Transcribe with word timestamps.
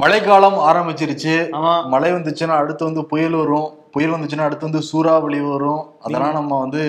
மழைக்காலம் 0.00 0.56
ஆரம்பிச்சிருச்சு. 0.68 1.32
மழை 1.92 2.10
வந்துச்சுன்னா 2.16 2.56
அடுத்து 2.62 2.82
வந்து 2.88 3.02
புயல் 3.12 3.36
வரும். 3.38 3.68
புயல் 3.94 4.12
வந்துச்சுன்னா 4.14 4.44
அடுத்து 4.48 4.68
வந்து 4.68 4.82
சூறாவளி 4.88 5.40
வரும். 5.52 5.80
அதெல்லாம் 6.04 6.36
நம்ம 6.38 6.58
வந்து 6.64 6.82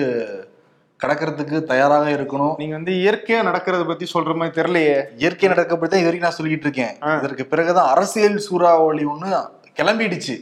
கடக்கிறதுக்கு 1.00 1.58
தயாராக 1.70 2.06
இருக்கணும். 2.16 2.54
நீங்க 2.60 2.74
வந்து 2.78 2.94
இயற்கையா 3.02 3.40
நடக்கிறத 3.48 3.82
பத்தி 3.90 4.06
சொல்ற 4.14 4.34
மாதிரி 4.40 4.54
தெரியலையே. 4.58 4.98
இயற்கை 5.22 5.48
நடக்கப்படி 5.52 5.90
தான் 5.90 6.02
இது 6.02 6.08
வரைக்கும் 6.10 6.28
நான் 6.28 6.38
சொல்லிட்டு 6.38 6.66
இருக்கேன். 6.68 6.94
இதற்கு 7.22 7.46
பிறகுதான் 7.54 7.90
அரசியல் 7.94 8.38
சூறாவளி 8.48 9.06
ஒண்ணு 9.14 9.30
கிளம்பிடுச்சு. 9.80 10.36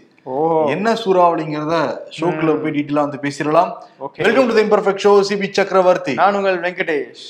என்ன 0.75 0.96
சூறாவளிங்கிறத 1.05 1.77
ஷோக்குள்ள 2.19 2.55
போய் 2.62 2.77
டீட்டெயிலா 2.79 3.05
வந்து 3.07 3.25
பேசிடலாம். 3.27 3.71
Welcome 4.27 4.48
to 4.50 4.57
the 4.59 4.64
imperfect 4.69 5.05
show 5.07 5.14
Cibi 5.30 5.50
Chakravarthy 5.61 6.14
நான் 6.23 6.39
உங்கள் 6.41 6.61
வெங்கடேஷ். 6.66 7.25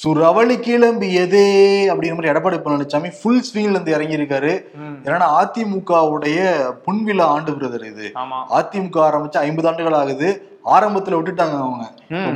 சுரவழி 0.00 0.56
கிளம்பியதே 0.58 1.46
அப்படிங்கிற 1.90 2.14
மாதிரி 2.14 2.30
எடப்பாடி 2.30 2.58
பழனிசாமி 2.58 3.10
ஃபுல் 3.16 3.42
ஸ்விங்ல 3.46 3.74
இருந்து 3.74 3.90
இறங்கி 3.90 4.16
இருக்காரு 4.16 4.52
ம், 4.78 4.94
ஏன்னா 5.04 5.26
அதிமுகவுடைய 5.40 6.38
பொன்விழா 6.84 7.22
ஆண்டு 7.28 7.52
பிரதர் 7.52 7.84
இது. 7.84 8.06
அதிமுக 8.54 8.98
ஆரம்பிச்சு 9.08 9.38
ஐம்பது 9.38 9.68
ஆண்டுகள் 9.68 9.92
ஆகுது. 9.92 10.28
ஆரம்பத்துல 10.70 11.18
விட்டுட்டாங்க 11.18 11.56
அவங்க. 11.60 11.84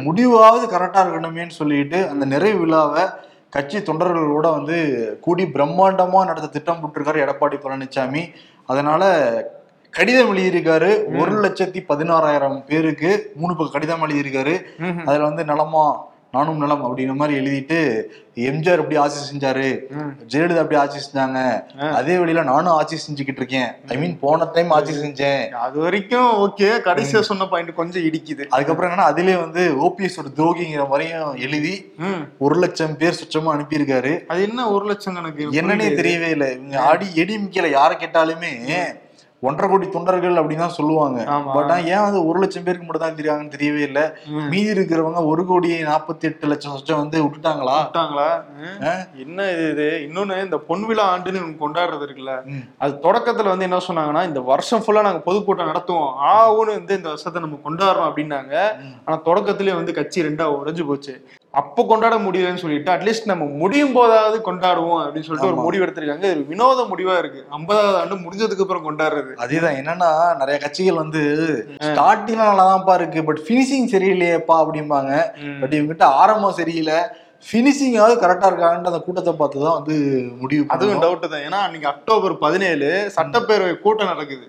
முடிவாவது 0.03 0.67
கரெக்டா 0.67 1.01
இருக்கணுமேன்னு 1.05 1.51
சொல்லிட்டு 1.51 2.09
அந்த 2.09 2.25
நிறைவு 2.25 2.59
விழாவை 2.59 3.05
கட்சி 3.53 3.79
தொண்டர்களோட 3.79 4.51
வந்து 4.53 4.77
கூடி 5.21 5.45
பிரம்மாண்டமா 5.47 6.27
நடத்த 6.27 6.49
திட்டம் 6.49 6.81
போட்டிருக்காரு 6.81 7.25
எடப்பாடி 7.25 7.59
பழனிசாமி. 7.59 8.23
அதனால 8.67 9.03
கடிதம் 9.95 10.33
எழுதியிருக்காரு. 10.33 10.91
ஒரு 11.19 11.33
லட்சத்தி 11.43 11.81
பதினாறாயிரம் 11.89 12.65
பேருக்கு 12.67 13.11
மூணு 13.37 13.57
பக்கம் 13.57 13.73
கடிதம் 13.73 14.05
எழுதியிருக்காரு. 14.09 14.55
அதுல 15.07 15.23
வந்து 15.23 15.45
நலமா 15.45 15.85
நானும் 16.37 16.61
நலம் 16.63 16.85
அப்படிங்கிற 16.85 17.15
மாதிரி 17.21 17.35
எழுதிட்டு 17.41 17.79
எம்ஜிஆர் 18.51 18.81
அப்படி 18.83 18.97
ஆட்சி 19.03 19.21
செஞ்சாரு. 19.31 19.69
ஜெயலலிதா 20.33 20.63
அப்படி 20.63 20.79
ஆட்சி 20.83 20.99
செஞ்சாங்க. 21.05 21.41
அதே 21.99 22.15
வழியில 22.21 22.43
நானும் 22.51 22.75
ஆட்சி 22.79 22.97
செஞ்சுக்கிட்டு 23.05 23.41
இருக்கேன். 23.43 23.69
ஐ 23.93 23.97
மீன் 24.03 24.17
போன 24.25 24.49
டைம் 24.57 24.73
ஆட்சி 24.77 24.95
செஞ்சேன். 25.03 25.43
அது 25.67 25.77
வரைக்கும் 25.85 26.31
ஓகே 26.45 26.69
கடைசியா 26.89 27.21
சொன்ன 27.31 27.47
பாயிண்ட் 27.53 27.79
கொஞ்சம் 27.81 28.07
இடிக்குது. 28.09 28.47
அதுக்கப்புறம் 28.57 28.91
என்னன்னா 28.91 29.09
அதிலே 29.13 29.37
வந்து 29.45 29.65
ஓபிஎஸ் 29.87 30.19
ஒரு 30.23 30.33
துரோகிங்கிற 30.41 30.85
மாதிரியும் 30.93 31.37
எழுதி. 31.47 31.75
ஒரு 32.47 32.57
லட்சம் 32.65 32.99
பேர் 33.03 33.21
சுற்றமா 33.21 33.53
அனுப்பியிருக்காரு. 33.55 34.15
அது 34.33 34.43
என்ன 34.49 34.69
ஒரு 34.77 34.85
லட்சம் 34.91 35.19
கணக்கு? 35.21 35.49
என்னன்னே. 35.61 35.89
தெரியவே 36.03 36.31
இல்லை. 36.37 36.51
இவங்க 36.59 36.79
ஆடி 36.91 37.09
எடிமிக்கல 37.23 37.71
யாரை 37.79 37.97
கேட்டாலுமே 38.03 38.53
ஒன்றரை 39.49 39.67
கோடி 39.71 39.87
தொண்டர்கள் 39.97 40.39
அப்படின்னு 40.41 40.65
தான் 40.65 40.77
சொல்லுவாங்க. 40.79 41.19
பட் 41.57 41.73
ஏன் 41.95 42.05
வந்து 42.07 42.21
ஒரு 42.29 42.39
லட்சம் 42.43 42.65
பேருக்கு 42.67 42.87
மட்டும் 42.87 43.05
தான் 43.07 43.19
தெரியாங்கன்னு 43.21 43.55
தெரியவே 43.57 43.83
இல்லை. 43.89 44.05
மீதி 44.53 44.71
இருக்கிறவங்க 44.75 45.21
ஒரு 45.33 45.45
கோடி 45.51 45.71
நாற்பத்தி 45.91 46.29
எட்டு 46.31 46.51
லட்சம் 46.53 46.75
சொச்சம் 46.77 47.03
வந்து 47.03 47.23
விட்டுட்டாங்களா 47.25 47.77
விட்டாங்களா? 47.85 48.29
என்ன 49.25 49.49
இது 49.55 49.67
இது 49.75 49.89
இன்னொன்னு 50.07 50.39
இந்த 50.47 50.59
பொன் 50.71 50.85
விழா 50.91 51.07
ஆண்டுன்னு 51.13 51.43
கொண்டாடுறது 51.65 52.07
இருக்குல்ல. 52.09 52.35
அது 52.85 52.93
தொடக்கத்துல 53.07 53.53
வந்து 53.55 53.69
என்ன 53.69 53.83
சொன்னாங்கன்னா 53.89 54.25
இந்த 54.31 54.43
வருஷம் 54.51 54.85
ஃபுல்லா 54.85 55.07
நாங்க 55.09 55.23
பொதுக்கூட்டம் 55.29 55.71
நடத்துவோம் 55.73 56.13
ஆவுன்னு 56.35 56.79
வந்து 56.81 56.99
இந்த 57.01 57.09
வருஷத்தை 57.13 57.43
நம்ம 57.47 57.61
கொண்டாடுறோம் 57.69 58.09
அப்படின்னாங்க. 58.11 58.55
ஆனா 59.07 59.17
தொடக்கத்திலே 59.31 59.79
வந்து 59.81 59.99
கட்சி 60.01 60.27
ரெண்டா 60.29 60.47
உடைஞ்சு 60.59 60.85
போச்சு 60.91 61.15
அப்போ 61.61 61.81
கொண்டாட 61.89 62.17
முடியலன்னு 62.25 62.63
சொல்லிட்டு 62.63 62.93
அட்லீஸ்ட் 62.93 63.31
நம்ம 63.31 63.45
முடியும் 63.63 63.97
போதாவது 63.97 64.37
கொண்டாடுவோம் 64.47 65.03
அப்படின்னு 65.03 65.27
சொல்லிட்டு 65.27 65.51
ஒரு. 65.51 65.67
முடிவு 65.67 65.85
எடுத்திருக்காங்க. 65.85 66.29
இது 66.35 66.45
வினோத 66.53 66.87
முடிவா 66.93 67.15
இருக்கு. 67.19 67.41
ஐம்பதாவது 67.59 67.99
ஆண்டு 67.99 68.23
முடிஞ்சதுக்கு 68.25 68.65
அப்புறம் 68.67 68.87
கொண்டாடுறது. 68.87 69.33
அதேதான். 69.45 69.77
என்னன்னா 69.81 70.11
நிறைய 70.41 70.57
கட்சிகள் 70.65 71.03
வந்து 71.03 71.23
ஸ்டார்டிங்ல 71.89 72.49
நல்லாதான்ப்பா 72.51 72.95
இருக்கு. 73.01 73.23
பட் 73.25 73.43
பினிஷிங் 73.49 73.93
சரியில்லையேப்பா 73.95 74.57
அப்படிம்பாங்க. 74.63 75.13
பட் 75.61 75.77
இவங்ககிட்ட 75.79 76.09
ஆரம்பம் 76.23 76.59
சரியில்லை. 76.61 76.99
பினிஷிங்காவது 77.51 78.15
கரெக்டா 78.21 78.47
இருக்காங்கன்னு 78.51 78.91
அந்த 78.91 79.01
கூட்டத்தை 79.07 79.33
பார்த்து 79.39 79.65
தான் 79.65 79.79
வந்து 79.79 79.95
முடிவு 80.43 80.63
அதுவும் 80.69 80.93
பண்ணணும். 80.93 81.05
டவுட் 81.05 81.33
தான். 81.33 81.45
ஏன்னா 81.49 81.59
அன்னைக்கு 81.67 81.89
அக்டோபர் 81.93 82.35
பதினேழு 82.45 82.89
சட்டப்பேரவை 83.17 83.75
கூட்டம் 83.85 84.13
நடக்குது. 84.13 84.47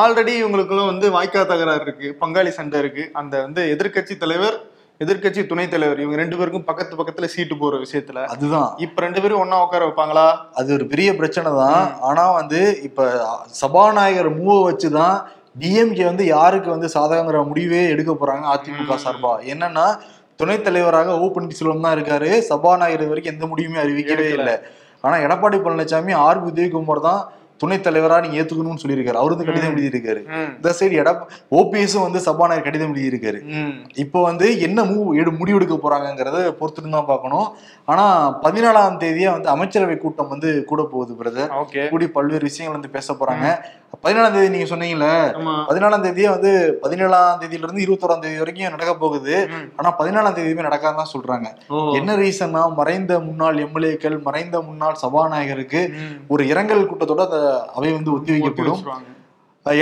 ஆல்ரெடி 0.00 0.34
இவங்களுக்குள்ள 0.40 0.84
வந்து 0.92 1.08
வாய்க்கா 1.16 1.42
தகராறு 1.52 1.84
இருக்கு. 1.88 2.08
பங்காளி 2.22 2.52
சண்டை 2.60 2.80
இருக்கு. 2.84 3.04
அந்த 3.20 3.34
வந்து 3.46 3.62
எதிர்க்கட்சி 3.74 4.16
தலைவர் 4.24 4.58
எதிர்க்கட்சி 5.00 5.46
துணைத் 5.46 5.70
தலைவர் 5.70 6.00
இவங்க 6.00 6.16
ரெண்டு 6.16 6.36
பேருக்கும் 6.36 6.64
பக்கத்து 6.64 6.96
பக்கத்துல 6.96 7.24
சீட்டு 7.24 7.56
போற 7.56 7.76
விஷயத்துல 7.76 8.24
அதுதான். 8.24 8.74
இப்ப 8.76 9.00
ரெண்டு 9.00 9.22
பேரும் 9.22 9.38
ஒண்ணா 9.38 9.62
உட்கார 9.62 9.84
வைப்பாங்களா? 9.86 10.36
அது 10.54 10.72
ஒரு 10.72 10.86
பெரிய 10.86 11.14
பிரச்சனை 11.14 11.52
தான். 11.52 11.92
ஆனா 12.00 12.30
வந்து 12.30 12.80
இப்ப 12.82 13.08
சபாநாயகர் 13.46 14.38
மூவ 14.38 14.70
வச்சுதான் 14.70 15.16
டிஎம்கே 15.60 16.04
வந்து 16.04 16.26
யாருக்கு 16.26 16.70
வந்து 16.70 16.88
சாதகங்கிற 16.94 17.46
முடிவே 17.46 17.88
எடுக்க 17.88 18.12
போறாங்க 18.12 18.44
அதிமுக. 18.54 18.96
சார்பா. 19.04 19.32
என்னன்னா 19.52 19.98
துணைத் 20.36 20.64
தலைவராக 20.64 21.18
ஓ 21.18 21.26
பன்னீர்செல்வம் 21.26 21.80
தான் 21.80 21.98
இருக்காரு. 21.98 22.38
சபாநாயகர் 22.38 23.08
வரைக்கும் 23.08 23.34
எந்த 23.34 23.46
முடிவுமே 23.46 23.78
அறிவிக்கவே. 23.78 24.32
இல்லை. 24.32 24.58
ஆனா 25.00 25.16
எடப்பாடி 25.16 25.58
பழனிசாமி 25.58 26.14
ஆர் 26.14 26.46
உதயகுமார் 26.46 27.00
தான் 27.00 27.32
துணைத் 27.56 27.86
தலைவரா 27.86 28.16
நீங்க 28.22 28.36
ஏத்துக்கணும்னு 28.42 28.82
சொல்லியிருக்காரு. 28.82 29.20
அவரு 29.20 29.36
வந்து 29.36 29.48
கடிதம். 29.48 29.76
எழுதியிருக்காரு. 29.76 30.20
இந்த 30.56 30.74
சைடு 30.78 30.96
எடப் 31.02 31.22
ஓபிஎஸும் 31.50 32.06
வந்து 32.06 32.20
சபாநாயகர் 32.20 32.66
கடிதம் 32.68 32.94
எழுதியிருக்காரு. 32.94 33.40
இப்போ 33.94 34.22
வந்து 34.22 34.60
என்ன 34.60 34.82
மூவ் 34.82 35.14
எடு 35.20 35.30
முடிவெடுக்க 35.32 35.76
போறாங்கங்கிறத 35.84 36.42
பொறுத்துட்டு 36.60 36.94
தான் 36.96 37.10
பார்க்கணும். 37.12 37.48
ஆனா 37.84 38.04
பதினாலாம் 38.42 38.98
தேதியே 39.04 39.30
வந்து 39.30 39.48
அமைச்சரவை 39.48 39.96
கூட்டம் 39.96 40.28
வந்து 40.28 40.50
கூட 40.64 40.82
போகுது 40.92 41.14
பிரதர் 41.20 41.52
கூடி 41.90 42.08
பல்வேறு 42.08 42.44
விஷயங்கள் 42.50 42.80
வந்து 42.80 42.94
பேச 42.96 43.14
போறாங்க. 43.14 43.46
பதினாலாம் 44.04 44.34
தேதி 44.34 44.48
நீங்க 44.54 44.68
சொன்னீங்கல்ல 44.72 45.08
பதினாலாம் 45.68 46.04
தேதியே 46.06 46.28
வந்து 46.34 46.52
பதினேழாம் 46.82 47.40
தேதியில 47.40 47.66
இருந்து 47.66 47.84
இருபத்தோராம் 47.86 48.22
தேதி 48.24 48.38
வரைக்கும் 48.42 48.74
நடக்க 48.76 48.94
போகுது. 49.02 49.34
ஆனா 49.78 49.90
பதினாலாம் 50.00 50.36
தேதியுமே 50.38 50.66
நடக்காதுன்னு 50.68 51.02
தான் 51.02 51.14
சொல்றாங்க. 51.14 51.48
என்ன 51.98 52.16
ரீசன்னா 52.22 52.62
மறைந்த 52.80 53.20
முன்னாள் 53.28 53.60
எம்எல்ஏக்கள் 53.66 54.16
மறைந்த 54.28 54.60
முன்னாள் 54.68 55.02
சபாநாயகருக்கு. 55.02 55.82
ஒரு 56.28 56.44
இரங்கல் 56.52 56.88
கூட்டத்தோட 56.92 57.24
அவை 57.76 57.92
வந்து 57.98 58.12
ஒத்தி 58.16 58.32
வைக்கப்படும். 58.32 58.82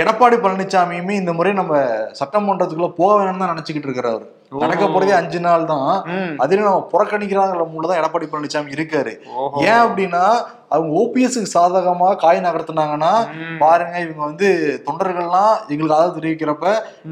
எடப்பாடி 0.01 0.37
பழனிசாமியுமே 0.43 1.13
இந்த 1.21 1.31
முறை 1.37 1.51
நம்ம 1.59 1.73
சட்டமன்றத்துக்குள்ள 2.19 2.89
போக 2.99 3.11
வேணும்னு 3.17 3.41
தான் 3.41 3.51
நினைச்சுக்கிட்டு 3.53 3.87
இருக்கிறாரு. 3.89 4.25
நடக்க 4.63 4.85
போறதே 4.85 5.13
அஞ்சு 5.19 5.39
நாள் 5.45 5.65
தான். 5.71 5.89
அதுல 6.43 6.65
நம்ம 6.67 6.81
புறக்கணிக்கிறாங்கிற 6.93 7.63
மூலம் 7.73 7.89
தான் 7.91 7.99
எடப்பாடி 8.01 8.27
பழனிசாமி 8.31 8.75
இருக்காரு. 8.75 9.13
ஏன் 9.67 9.81
அப்படின்னா 9.85 10.23
அவங்க 10.73 10.89
ஓபிஎஸ்க்கு 11.01 11.53
சாதகமா 11.55 12.09
காய் 12.23 12.39
நகர்த்தினாங்கன்னா. 12.45 13.11
பாருங்க 13.63 13.95
இவங்க 14.05 14.21
வந்து 14.29 14.47
தொண்டர்கள்லாம் 14.87 15.53
எங்களுக்கு 15.73 15.97
ஆதரவு 15.97 16.17
தெரிவிக்கிறப்ப. 16.17 16.65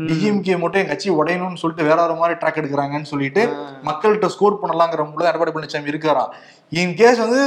டிஎம்கே 0.10 0.58
மட்டும் 0.64 0.82
என் 0.84 0.92
கட்சி 0.94 1.10
உடையணும்னு 1.20 1.62
சொல்லிட்டு 1.64 1.90
வேற 1.90 2.00
ஒரு 2.08 2.18
மாதிரி 2.22 2.40
ட்ராக் 2.42 2.60
எடுக்கிறாங்கன்னு 2.64 3.12
சொல்லிட்டு 3.14 3.44
மக்கள்கிட்ட 3.90 4.30
ஸ்கோர் 4.36 4.62
பண்ணலாங்கிற 4.64 5.06
மூலம் 5.12 5.32
எடப்பாடி 5.32 5.54
பழனிசாமி 5.58 5.94
இருக்காராம் 5.96 6.34
இன் 6.82 6.94
கேஸ் 7.00 7.24
வந்து 7.24 7.42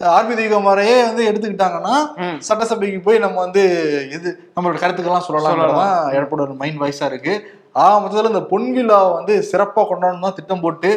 ஆர்பி 0.00 0.34
தெய்வமாரையே 0.34 0.94
வந்து 1.04 1.22
எடுத்துக்கிட்டாங்கன்னா. 1.30 1.94
சட்டசபைக்கு 2.40 3.00
போய் 3.02 3.18
நம்ம 3.18 3.40
வந்து 3.40 3.62
இது 4.16 4.28
நம்மளோட 4.56 4.78
கருத்துக்கெல்லாம் 4.80 5.26
சொல்லலாம்ன்றதான் 5.28 6.16
எடப்பாடி 6.16 6.56
மைண்ட் 6.56 6.80
வாய்ஸா 6.80 7.04
இருக்கு 7.04 7.34
ஆ 7.76 7.84
மொத்தத்துல 8.00 8.28
இந்த 8.28 8.42
பொன்விழா 8.50 9.12
வந்து 9.12 9.34
சிறப்பா 9.50 9.82
கொண்டாடணும் 9.82 10.20
தான் 10.20 10.34
திட்டம் 10.34 10.60
போட்டு. 10.60 10.90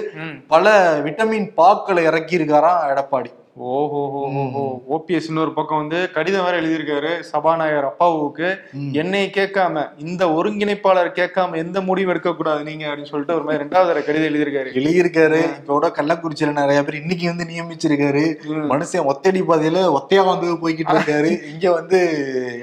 பல 0.47 0.65
விட்டமின் 1.05 1.53
பாக்களை 1.55 2.03
இறக்கி 2.03 2.37
இருக்காராம் 2.37 2.89
எடப்பாடி 2.91 3.29
ஓஹோ 3.59 4.83
ஓபிஎஸ் 4.95 5.27
இன்னொரு 5.27 5.53
பக்கம் 5.53 5.77
வந்து 5.77 6.11
கடிதம் 6.11 6.43
வேற 6.43 6.61
எழுதியிருக்காரு 6.61 7.19
சபாநாயகர் 7.19 7.83
அப்பாவுக்கு. 7.83 8.57
என்னை 8.91 9.31
கேட்காம 9.35 9.85
இந்த 9.97 10.25
ஒருங்கிணைப்பாளர் 10.25 11.09
கேட்காம 11.19 11.55
எந்த 11.55 11.81
முடிவு 11.81 12.09
எடுக்க 12.09 12.33
கூடாது 12.33 12.63
நீங்க 12.63 12.85
அப்படின்னு 12.87 13.11
சொல்லிட்டு 13.11 13.35
ஒரு 13.35 13.43
மாதிரி 13.43 13.63
ரெண்டாவது 13.63 14.05
கடிதம் 14.05 14.33
எழுதியிருக்காரு. 14.33 14.69
எழுதியிருக்காரு. 14.73 15.39
இப்ப 15.43 15.73
கூட 15.73 15.87
கள்ளக்குறிச்சியில 15.87 16.51
நிறைய 16.51 16.83
பேர் 16.83 17.01
இன்னைக்கு 17.01 17.25
வந்து 17.25 17.47
நியமிச்சிருக்காரு. 17.53 18.25
மனுஷன் 18.73 19.09
ஒத்தடி 19.11 19.41
பாதையில 19.49 19.97
ஒத்தையா 19.99 20.25
வந்து 20.25 20.53
போய்கிட்டு 20.53 20.95
இருக்காரு. 20.97 21.31
இங்க 21.53 21.71
வந்து 21.71 21.99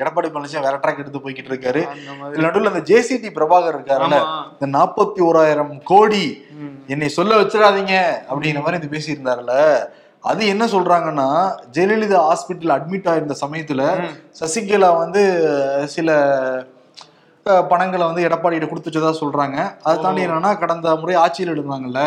எடப்பாடி 0.00 0.30
பழனிசாமி 0.36 0.60
வேற 0.60 0.78
ட்ராக் 0.78 0.98
எடுத்து 0.98 1.18
போய்கிட்டு 1.18 1.52
இருக்காரு. 1.52 1.84
நடுவுல 2.32 2.72
அந்த 2.72 2.84
ஜேசிடி 2.94 3.30
பிரபாகர் 3.38 3.76
இருக்காருல்ல. 3.76 4.20
இந்த 4.60 4.78
நாற்பத்தி 4.78 5.20
ஓராயிரம் 5.20 5.82
கோடி. 5.84 6.44
என்னை 6.86 7.08
சொல்ல 7.08 7.40
வச்சிடாதீங்க 7.40 7.94
அப்படிங்கிற 8.30 8.62
மாதிரி 8.62 8.80
இது 8.82 8.94
பேசியிருந்தாருல 8.94 9.52
அது 10.24 10.42
என்ன 10.50 10.64
சொல்றாங்கன்னா 10.72 11.26
ஜெயலலிதா 11.74 12.20
ஹாஸ்பிட்டல் 12.26 12.74
அட்மிட் 12.74 13.08
ஆயிருந்த 13.10 13.34
சமயத்துல. 13.40 13.82
சசிகலா 14.38 14.90
வந்து 14.98 15.22
சில 15.94 16.10
பணங்களை 17.66 18.04
வந்து 18.06 18.26
எடப்பாடியிட 18.26 18.66
கொடுத்து 18.68 18.90
வச்சதா 18.90 19.10
சொல்றாங்க 19.18 19.56
அதை 19.82 19.96
தாண்டி 19.98 20.22
என்னன்னா 20.26 20.52
கடந்த 20.60 20.94
முறை 21.00 21.16
ஆட்சியில் 21.22 21.54
இருந்தாங்கல்ல 21.54 22.02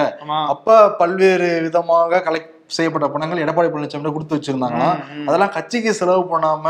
அப்ப 0.53 0.67
பல்வேறு 0.99 1.49
விதமாக 1.65 2.21
கலெக்ட் 2.27 2.53
செய்யப்பட்ட 2.75 3.07
பணங்கள் 3.11 3.43
எடப்பாடி 3.43 3.69
பழனிசாமி 3.69 4.13
கொடுத்து 4.13 4.37
ம். 5.11 5.27
அதெல்லாம் 5.27 5.53
கட்சிக்கு 5.53 5.91
செலவு 5.95 6.23
பண்ணாம 6.31 6.65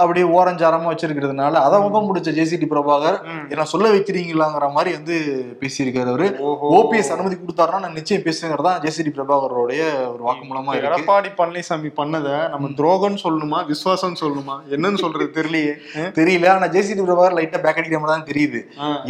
அப்படியே 0.00 0.26
ஓரஞ்சாரமா 0.36 0.86
வச்சிருக்கிறதுனால 0.90 1.54
அதை 1.66 1.78
முகம் 1.84 2.06
முடிச்ச 2.08 2.30
ஜேசிடி 2.36 2.66
பிரபாகர். 2.70 3.16
என்ன 3.52 3.64
சொல்ல 3.72 3.86
வைக்கிறீங்களாங்கிற 3.94 4.66
மாதிரி 4.76 4.90
வந்து 4.98 5.16
பேசியிருக்காரு 5.62 6.10
அவரு. 6.12 6.28
ஓபிஎஸ் 6.78 7.10
அனுமதி 7.14 7.36
கொடுத்தாருன்னா 7.40 7.80
நான் 7.84 7.98
நிச்சயம் 7.98 8.24
பேசுங்கிறதா 8.28 8.72
ஜேசிடி 8.84 9.12
பிரபாகருடைய 9.16 9.82
ஒரு 10.12 10.22
வாக்குமூலமா 10.28 10.76
இருக்கு. 10.76 10.90
எடப்பாடி 10.92 11.32
பழனிசாமி 11.40 11.90
பண்ணத 12.00 12.30
நம்ம 12.54 12.70
துரோகம்னு 12.80 13.22
சொல்லணுமா 13.26 13.60
விசுவாசம் 13.72 14.18
சொல்லணுமா? 14.22 14.56
என்னன்னு 14.76 15.02
சொல்றது 15.04 15.28
தெரியலையே. 15.38 15.74
தெரியல 16.20 16.50
ஆனா 16.54 16.68
ஜேசிடி 16.76 17.04
பிரபாகர் 17.10 17.38
லைட்டா 17.40 17.62
பேக் 17.66 17.80
அடிக்கிற 17.82 18.02
மாதிரி 18.02 18.16
தான் 18.16 18.28
தெரியுது. 18.32 18.62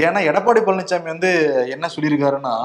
ஏன்னா 0.06 0.22
எடப்பாடி 0.32 0.62
பழனிசாமி 0.68 1.08
வந்து 1.14 1.32
என்ன 1.76 1.88
சொல்லியிருக்காருன்னா 1.96 2.56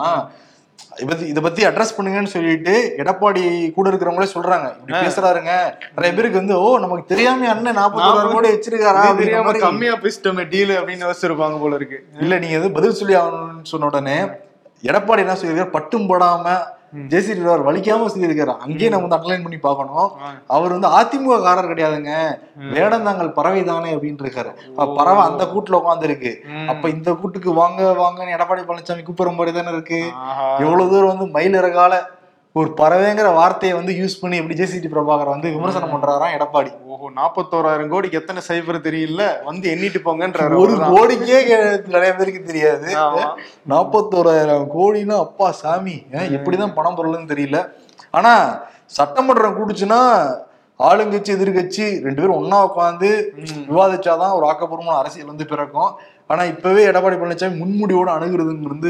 இதை 0.98 1.08
பத்தி 1.10 1.26
இதை 1.28 1.42
பத்தி 1.44 1.62
அட்ரஸ் 1.66 1.94
பண்ணுங்கன்னு 1.98 2.32
சொல்லிட்டு 2.34 2.74
எடப்பாடி 2.98 3.44
கூட 3.72 3.90
இருக்கிறவங்களே 3.90 4.30
சொல்றாங்க. 4.34 4.68
இப்படி 4.80 4.98
பேசுறாருங்க. 5.06 5.52
நிறைய 5.96 6.12
பேருக்கு 6.16 6.42
வந்து 6.42 6.56
ஓ 6.62 6.78
நமக்கு 6.78 7.10
தெரியாம 7.12 7.50
அண்ணன் 7.50 7.78
நாற்பத்தி 7.78 8.32
கோடி 8.34 8.50
வச்சிருக்காரா 8.54 9.04
தெரியாம 9.18 9.54
கம்மியா 9.66 9.96
பேசிட்டோமே 10.06 10.46
டீல் 10.50 10.74
அப்படின்னு 10.80 11.06
யோசிச்சிருப்பாங்க 11.08 11.60
போல 11.60 11.76
இருக்கு. 11.76 12.00
இல்ல 12.20 12.40
நீங்க 12.40 12.56
எதுவும் 12.56 12.74
பதில் 12.74 12.98
சொல்லி 13.02 13.16
ஆகணும்னு 13.16 13.72
சொன்ன 13.74 13.86
உடனே 13.86 14.18
எடப்பாடி 14.84 15.24
என்ன 15.26 15.36
சொல்லியிருக்காரு? 15.38 15.76
பட்டும் 15.78 16.10
படாம 16.10 16.48
ஜெயசி 16.94 17.32
அவர் 17.46 17.66
வலிக்காம 17.66 18.08
சொல்லியிருக்காரு 18.12 18.54
அங்கேயே 18.62 18.90
நம்ம 18.90 19.06
வந்து 19.06 19.18
அண்டர்லைன் 19.18 19.46
பண்ணி 19.46 19.60
பார்க்கணும். 19.60 20.06
ஆ. 20.20 20.30
அவர் 20.50 20.74
வந்து 20.74 20.90
அதிமுக 20.98 21.38
காரர் 21.42 21.70
கிடையாதுங்க 21.70 22.12
வேடந்தாங்கல் 22.72 23.34
பறவை 23.34 23.62
தானே 23.66 23.90
அப்படின்னு 23.96 24.24
இருக்காரு 24.24 24.52
அப்ப 24.74 24.88
பறவை 25.00 25.22
அந்த 25.26 25.44
கூட்டுல 25.50 25.80
ம். 26.52 26.68
அப்ப 26.68 26.90
இந்த 26.90 27.10
கூட்டுக்கு 27.20 27.52
வாங்க 27.56 27.82
வாங்கன்னு 28.00 28.36
எடப்பாடி 28.36 28.64
பழனிசாமி 28.66 29.04
கூப்பிடுற 29.04 29.34
மாதிரி 29.36 29.54
தானே 29.54 29.74
இருக்கு. 29.74 30.02
எவ்வளவு 30.64 30.90
தூரம் 30.90 31.12
வந்து 31.14 31.28
மயில் 31.34 31.60
இறகால 31.60 31.94
ஒரு 32.58 32.70
பறவைங்கிற 32.80 33.30
வார்த்தையை 33.38 33.74
வந்து 33.78 33.94
யூஸ் 34.02 34.20
பண்ணி 34.22 34.36
எப்படி 34.42 34.58
ஜேசிடி 34.60 34.90
பிரபாகர் 34.94 35.34
வந்து 35.34 35.48
விமர்சனம் 35.56 35.92
பண்றாராம் 35.94 36.36
எடப்பாடி. 36.38 36.72
ஓஹோ 36.94 37.08
நாற்பத்தோராயிரம் 37.20 37.92
கோடிக்கு 37.94 38.20
எத்தனை 38.22 38.42
சைபர் 38.48 38.80
தெரியல? 38.88 39.24
வந்து 39.50 39.66
எண்ணிட்டு 39.74 40.00
போங்கன்றாரு 40.08 40.60
ஒரு. 40.64 40.74
கோடிக்கே 40.94 41.40
நிறைய 41.96 42.12
பேருக்கு 42.20 42.42
தெரியாது. 42.50 42.90
நாற்பத்தோராயிரம் 43.74 44.68
கோடினா 44.78 45.18
அப்பா 45.26 45.50
சாமி. 45.62 45.98
எப்படிதான் 46.38 46.78
பணம் 46.80 46.98
பொருள்னு 47.00 47.32
தெரியல. 47.34 47.60
ஆனா 48.20 48.34
சட்டமன்றம் 48.98 49.58
கூடுச்சுன்னா 49.58 50.02
ஆளுங்கட்சி 50.80 51.32
எதிர்கட்சி 51.36 51.86
ரெண்டு 52.06 52.20
பேரும் 52.22 52.40
ஒண்ணா 52.40 52.58
உட்காந்து 52.70 53.10
விவாதிச்சாதான் 53.70 54.36
ஒரு 54.38 54.46
ஆக்கப்பூர்வமான 54.50 55.00
அரசியல் 55.04 55.32
வந்து 55.32 55.46
பிறக்கும். 55.52 55.92
ஆனா 56.30 56.44
இப்பவே 56.52 56.82
எடப்பாடி 56.90 57.18
பழனிசாமி 57.20 57.58
முன்முடிவோட 57.60 58.10
அணுகுறதுங்கிறது 58.16 58.90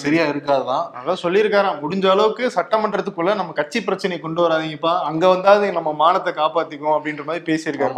சரியா 0.00 0.24
இருக்காதுதான். 0.30 0.86
அதான் 1.00 1.20
சொல்லியிருக்காராம். 1.24 1.76
முடிஞ்ச 1.82 2.06
அளவுக்கு 2.12 2.44
சட்டமன்றத்துக்குள்ள 2.56 3.32
நம்ம 3.40 3.52
கட்சி 3.58 3.80
பிரச்சனை 3.88 4.16
கொண்டு 4.18 4.40
வராதீங்கப்பா. 4.44 4.94
அங்க 5.10 5.24
வந்தாது 5.28 5.66
நம்ம 5.76 5.90
மானத்தை 6.00 6.32
காப்பாத்திக்கும் 6.40 6.94
அப்படின்ற 6.96 7.24
மாதிரி. 7.28 7.44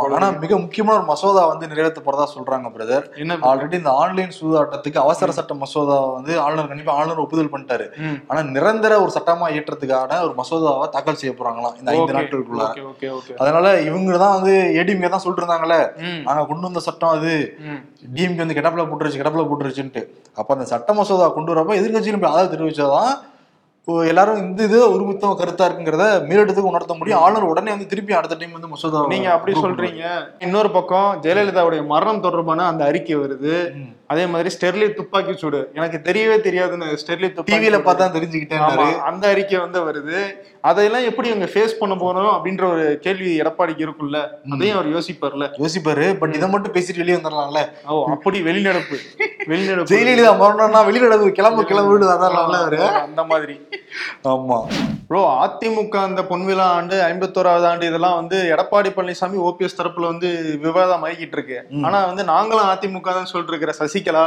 போல 0.01 0.17
ஆனா. 0.19 0.29
மிக 0.43 0.59
முக்கியமான 0.65 0.97
ஒரு 1.01 1.07
மசோதா 1.13 1.45
வந்து 1.53 1.71
நிறைவேற்ற 1.73 2.03
போறதா 2.09 2.27
சொல்றாங்க 2.35 2.71
பிரதர் 2.77 3.07
என்ன 3.23 3.39
ஆல்ரெடி 3.51 3.79
இந்த 3.81 3.95
ஆன்லைன் 4.03 4.35
சூதாட்டத்துக்கு 4.41 5.01
அவசர 5.05 5.37
சட்ட 5.39 5.55
மசோதா 5.63 5.99
வந்து 6.17 6.35
ஆளுநர் 6.45 6.71
கண்டிப்பா 6.73 6.99
ஆளுநர் 6.99 7.25
ஒப்புதல் 7.25 7.53
பண்ணிட்டாரு. 7.55 7.87
ஆனா 8.31 8.43
நிரந்தர 8.57 9.01
ஒரு 9.07 9.13
சட்டமா 9.17 9.49
ஏற்றத்துக்கான 9.57 10.21
ஒரு 10.27 10.35
மசோதாவை 10.43 10.87
தாக்கல் 10.97 11.21
செய்ய 11.23 11.35
போறாங்களாம் 11.41 11.79
இந்த 11.81 11.91
ஐந்து 11.97 12.17
நாட்களுக்குள்ள. 12.19 12.63
அதனால 13.43 13.67
இவங்க 13.89 14.21
தான் 14.25 14.37
வந்து 14.39 14.55
ஏடிஎம்கே 14.79 15.13
தான் 15.15 15.25
சொல்லிட்டு 15.25 15.45
இருந்தாங்களே 15.45 15.81
நாங்க 16.29 16.47
கொண்டு 16.53 16.69
வந்த 16.69 16.85
சட்டம் 16.91 17.17
அது. 17.17 17.35
டிஎம்கே 18.15 18.43
வந்து 18.45 18.61
கிடப்பில 18.75 18.89
போட்டுருச்சு 18.91 19.21
கிடப்பில 19.21 19.45
போட்டுருச்சுன்ட்டு. 19.51 20.03
அப்ப 20.41 20.51
அந்த 20.55 20.67
சட்ட 20.73 20.93
மசோதா 20.99 21.29
கொண்டு 21.37 21.53
வரப்ப 21.55 21.79
எதிர்கட்சியிலும் 21.83 22.29
ஆதரவு 22.33 22.53
தெரிவிச்சாதான் 22.57 23.15
எல்லாரும் 24.11 24.39
இந்த 24.43 24.61
இது 24.67 24.79
ஒருமித்தம் 24.93 25.39
கருத்தா 25.41 25.65
இருக்குங்கிறத 25.67 26.05
மேலிடத்துக்கு 26.29 26.71
உணர்த்த 26.71 26.95
முடியும். 26.99 27.21
ஆளுநர் 27.25 27.51
உடனே 27.51 27.71
வந்து 27.73 27.89
திருப்பி 27.91 28.13
அடுத்த 28.19 28.37
டைம் 28.41 28.55
வந்து 28.57 28.71
மசோதா 28.71 29.01
நீங்க 29.13 29.31
அப்படி 29.33 29.55
சொல்றீங்க. 29.65 30.05
இன்னொரு 30.45 30.71
பக்கம் 30.77 31.11
ஜெயலலிதாவுடைய 31.25 31.83
மரணம் 31.93 32.23
தொடர்பான 32.27 32.67
அந்த 32.71 32.83
அறிக்கை 32.85 33.17
வருது. 33.17 33.57
அதே 34.11 34.25
மாதிரி 34.27 34.49
ஸ்டெர்லைட் 34.55 34.97
துப்பாக்கி 34.99 35.35
சூடு. 35.43 35.61
எனக்கு 35.75 35.99
தெரியவே 36.09 36.37
தெரியாதுன்னு 36.47 36.89
ஸ்டெர்லைட் 37.03 37.39
டிவியில. 37.51 37.77
பார்த்தா 37.87 38.07
தெரிஞ்சுக்கிட்டேன் 38.17 39.01
அந்த 39.11 39.25
அறிக்கை 39.29 39.59
வந்து 39.59 39.81
வருது. 39.89 40.19
அதையெல்லாம் 40.71 41.07
எப்படி 41.11 41.29
இவங்க 41.29 41.49
ஃபேஸ் 41.53 41.79
பண்ண 41.81 41.95
போறோம் 41.95 42.31
அப்படின்ற 42.35 42.65
ஒரு 42.75 42.85
கேள்வி 43.07 43.31
எடப்பாடிக்கு 43.41 43.85
இருக்கும்ல? 43.87 44.21
அதையும் 44.55 44.77
அவர் 44.77 44.91
யோசிப்பார்ல. 44.97 45.47
யோசிப்பாரு. 45.63 46.07
பட் 46.21 46.37
இதை 46.39 46.49
மட்டும் 46.49 46.75
பேசிட்டு 46.77 47.03
வெளியே 47.03 47.17
வந்துடலாம்ல 47.19 47.63
ஓ 47.89 48.05
அப்படி 48.15 48.41
வெளிநடப்பு. 48.49 48.99
வெளிநடப்பு. 49.53 49.91
ஜெயலலிதா 49.93 50.33
மரணம்னா 50.43 50.83
வெளிநடப்பு 50.91 51.31
கிளம்பு 51.41 51.65
கிளம்பு 51.73 52.11
அதெல்லாம் 52.17 52.59
அவரு. 52.61 52.81
அந்த 53.07 53.25
மாதிரி. 53.33 53.57
ஆமா. 54.33 54.59
ப்ரோ 55.09 55.23
அதிமுக 55.45 55.97
அந்த 56.09 56.21
பொன்விழா 56.29 56.67
ஆண்டு 56.77 56.97
ஐம்பத்தோராவது 57.09 57.67
ஆண்டு 57.71 57.89
இதெல்லாம் 57.91 58.17
வந்து 58.21 58.37
எடப்பாடி 58.55 58.91
பழனிசாமி 58.95 59.39
ஓபிஎஸ் 59.49 59.77
தரப்புல 59.81 60.09
வந்து 60.13 60.29
விவாதம் 60.63 61.05
ஆகிட்டு 61.09 61.37
இருக்கு. 61.39 61.59
ஆனா 61.87 61.99
வந்து 62.11 62.25
நாங்களும் 62.31 62.71
அதிமுக 62.71 63.13
தான் 63.19 63.29
சொல்லிட்டு 63.33 63.53
இருக்கிற 63.53 63.75
சசிகலா 63.95 64.25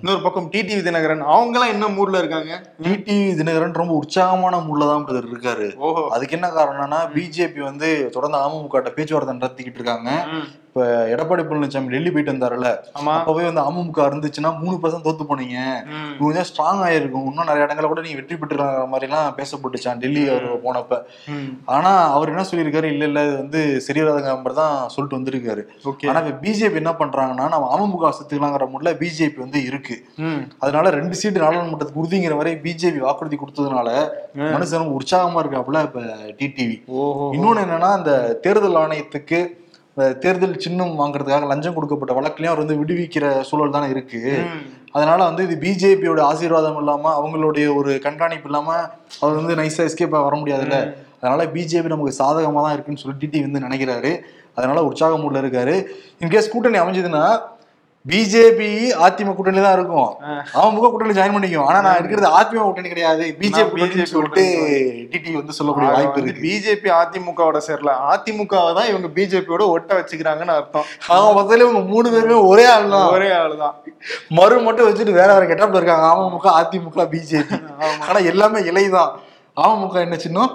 இன்னொரு 0.00 0.20
பக்கம் 0.22 0.50
டிடிவி 0.52 0.82
தினகரன் 0.86 1.22
அவங்க 1.34 1.56
எல்லாம் 1.58 1.72
என்ன 1.74 1.86
மூட்ல 1.86 2.18
இருக்காங்க? 2.18 2.52
டிடி 2.84 3.16
தினகரன் 3.40 3.72
ரொம்ப 3.72 3.94
உற்சாகமான 3.94 4.56
முள்ள 4.58 4.86
தான் 4.86 5.06
பிரதர் 5.06 5.30
இருக்காரு. 5.32 5.66
அதுக்கு 6.08 6.36
என்ன 6.38 6.48
காரணம்னா 6.48 6.98
பிஜேபி 7.14 7.60
வந்து 7.62 8.10
தொடர்ந்து 8.12 8.38
அமமுக 8.38 8.82
பேச்சுவார்த்தை 8.96 9.36
நடத்திக்கிட்டு 9.36 9.80
இருக்காங்க. 9.80 10.10
இப்ப 10.78 10.88
எடப்பாடி 11.12 11.42
பழனிசாமி 11.46 11.92
டெல்லி 11.92 12.10
போயிட்டு 12.14 12.32
வந்தாருல்ல 12.32 12.68
ஆமா. 12.98 13.12
அப்பவே 13.20 13.44
வந்து 13.48 13.62
அமமுக 13.68 14.00
இருந்துச்சுன்னா 14.08 14.50
மூணு 14.60 14.76
பர்சன்ட் 14.82 15.06
தோத்து 15.06 15.24
போனீங்க. 15.30 15.56
கொஞ்சம் 16.20 16.46
ஸ்ட்ராங் 16.48 16.82
ஆயிருக்கும். 16.88 17.24
இன்னும் 17.30 17.48
நிறைய 17.50 17.66
இடங்கள 17.66 17.86
கூட 17.92 18.02
நீங்க 18.04 18.18
வெற்றி 18.20 18.36
பெற்றுக்கிற 18.40 18.66
மாதிரி 18.92 19.06
எல்லாம் 19.08 19.34
பேசப்பட்டுச்சான் 19.38 20.02
டெல்லி 20.02 20.22
அவர் 20.34 20.46
போனப்ப. 20.66 20.98
ஆனா 21.76 21.92
அவர் 22.16 22.32
என்ன 22.32 22.44
சொல்லியிருக்காரு? 22.50 22.90
இல்ல 22.94 23.08
இல்ல 23.10 23.24
இது 23.28 23.34
வந்து 23.42 23.62
சரி 23.86 24.02
வராதுங்கிற 24.02 24.36
மாதிரி 24.42 24.58
தான் 24.60 24.76
சொல்லிட்டு 24.94 25.18
வந்திருக்காரு. 25.18 25.64
ஆனா 26.10 26.22
இப்ப 26.24 26.38
பிஜேபி 26.46 26.80
என்ன 26.82 26.92
பண்றாங்கன்னா 27.02 27.48
நம்ம 27.54 27.72
அமமுக 27.76 28.12
செத்துக்கலாங்கிற 28.20 28.68
முட்ல 28.74 28.92
பிஜேபி 29.02 29.38
வந்து 29.44 29.60
இருக்கு. 29.70 29.96
அதனால 30.62 30.94
ரெண்டு 30.98 31.18
சீட்டு 31.22 31.44
நாடாளுமன்றத்துக்கு 31.46 32.02
உறுதிங்கிற 32.04 32.36
வரை 32.42 32.54
பிஜேபி 32.66 33.02
வாக்குறுதி 33.08 33.38
கொடுத்ததுனால 33.42 33.88
மனுஷன் 34.54 34.96
உற்சாகமா 34.98 35.42
இருக்காப்புல 35.44 35.86
இப்ப 35.88 36.00
டிடிவி. 36.40 36.78
இன்னொன்னு 37.36 37.64
என்னன்னா 37.66 37.92
அந்த 38.00 38.12
தேர்தல் 38.46 38.82
ஆணையத்துக்கு 38.84 39.40
தேர்தல் 40.22 40.56
சின்னம் 40.64 40.94
வாங்குறதுக்காக 41.00 41.46
லஞ்சம் 41.50 41.74
கொடுக்கப்பட்ட 41.74 42.14
வழக்குலயும் 42.18 42.52
அவர் 42.52 42.62
வந்து 42.64 42.78
விடுவிக்கிற 42.80 43.40
சூழல் 43.40 43.74
தானே 43.76 43.88
இருக்கு. 43.94 44.20
அதனால 44.96 45.18
வந்து 45.24 45.42
இது 45.46 45.56
பிஜேபியோட 45.64 46.20
ஆசீர்வாதம் 46.30 46.78
இல்லாம 46.80 47.12
அவங்களுடைய 47.18 47.66
ஒரு 47.74 47.92
கண்காணிப்பு 48.06 48.48
இல்லாம 48.50 48.68
அவர் 49.20 49.38
வந்து 49.40 49.56
நைஸா 49.60 49.86
எஸ்கேப் 49.88 50.16
வர 50.26 50.36
முடியாதுல்ல. 50.36 50.78
அதனால 51.20 51.44
பிஜேபி 51.54 51.92
நமக்கு 51.94 52.18
சாதகமா 52.22 52.60
தான் 52.64 52.74
இருக்குன்னு 52.76 53.02
சொல்லி 53.04 53.16
டிடி 53.22 53.40
வந்து 53.46 53.64
நினைக்கிறாரு. 53.66 54.12
அதனால 54.54 54.84
உற்சாக 54.84 55.18
மூட்ல 55.18 55.42
இருக்காரு. 55.44 55.74
இன்கேஸ் 56.22 56.52
கூட்டணி 56.52 56.78
அமைஞ்சதுன்னா 56.78 57.24
பிஜேபி 58.06 58.68
அதிமுக 59.04 59.32
கூட்டணி 59.36 59.60
தான் 59.64 59.74
இருக்கும். 59.78 60.10
அமமுக 60.60 60.88
கூட்டணி 60.90 61.14
ஜாயின் 61.18 61.34
பண்ணிக்கும் 61.36 61.66
ஆனா 61.68 61.78
நான் 61.86 61.98
இருக்கிறது 62.00 62.28
அதிமுக 62.38 62.64
கூட்டணி 62.66 62.90
கிடையாது. 62.92 63.24
பிஜேபி 63.40 63.80
BJP 63.80 64.04
சொல்லிட்டு 64.12 64.44
டிடி 65.12 65.32
வந்து 65.38 65.56
சொல்லக்கூடிய 65.56 65.88
வாய்ப்பு 65.94 66.22
இருக்கு. 66.22 66.42
பிஜேபி 66.44 66.90
அதிமுகவோட 67.00 67.60
சேரல. 67.66 67.92
அதிமுகவை 68.12 68.70
தான் 68.78 68.88
இவங்க 68.92 69.08
பிஜேபியோட 69.16 69.64
ஒட்ட 69.74 69.90
வச்சுக்கிறாங்கன்னு 69.98 70.54
அர்த்தம். 70.58 70.86
அவங்க 71.12 71.32
மொத்தத்துல 71.38 71.66
இவங்க 71.66 71.82
மூணு 71.92 72.12
பேருமே 72.14 72.38
ஒரே 72.52 72.64
ஆள் 72.74 72.88
தான். 72.94 73.08
ஒரே 73.16 73.28
ஆளுதான் 73.40 73.74
மறு 74.38 74.60
மட்டும் 74.68 74.88
வச்சுட்டு 74.88 75.18
வேற 75.20 75.28
வேற 75.34 75.44
கெட்டப்ல 75.52 75.80
இருக்காங்க. 75.80 76.06
அமமுக 76.14 76.48
அதிமுக 76.60 77.08
பிஜேபி 77.14 77.58
ஆனா 78.08 78.18
எல்லாமே 78.32 78.62
இலைதான் 78.70 79.12
அமமுக 79.56 79.98
என்ன 80.06 80.18
சின்னம்? 80.24 80.54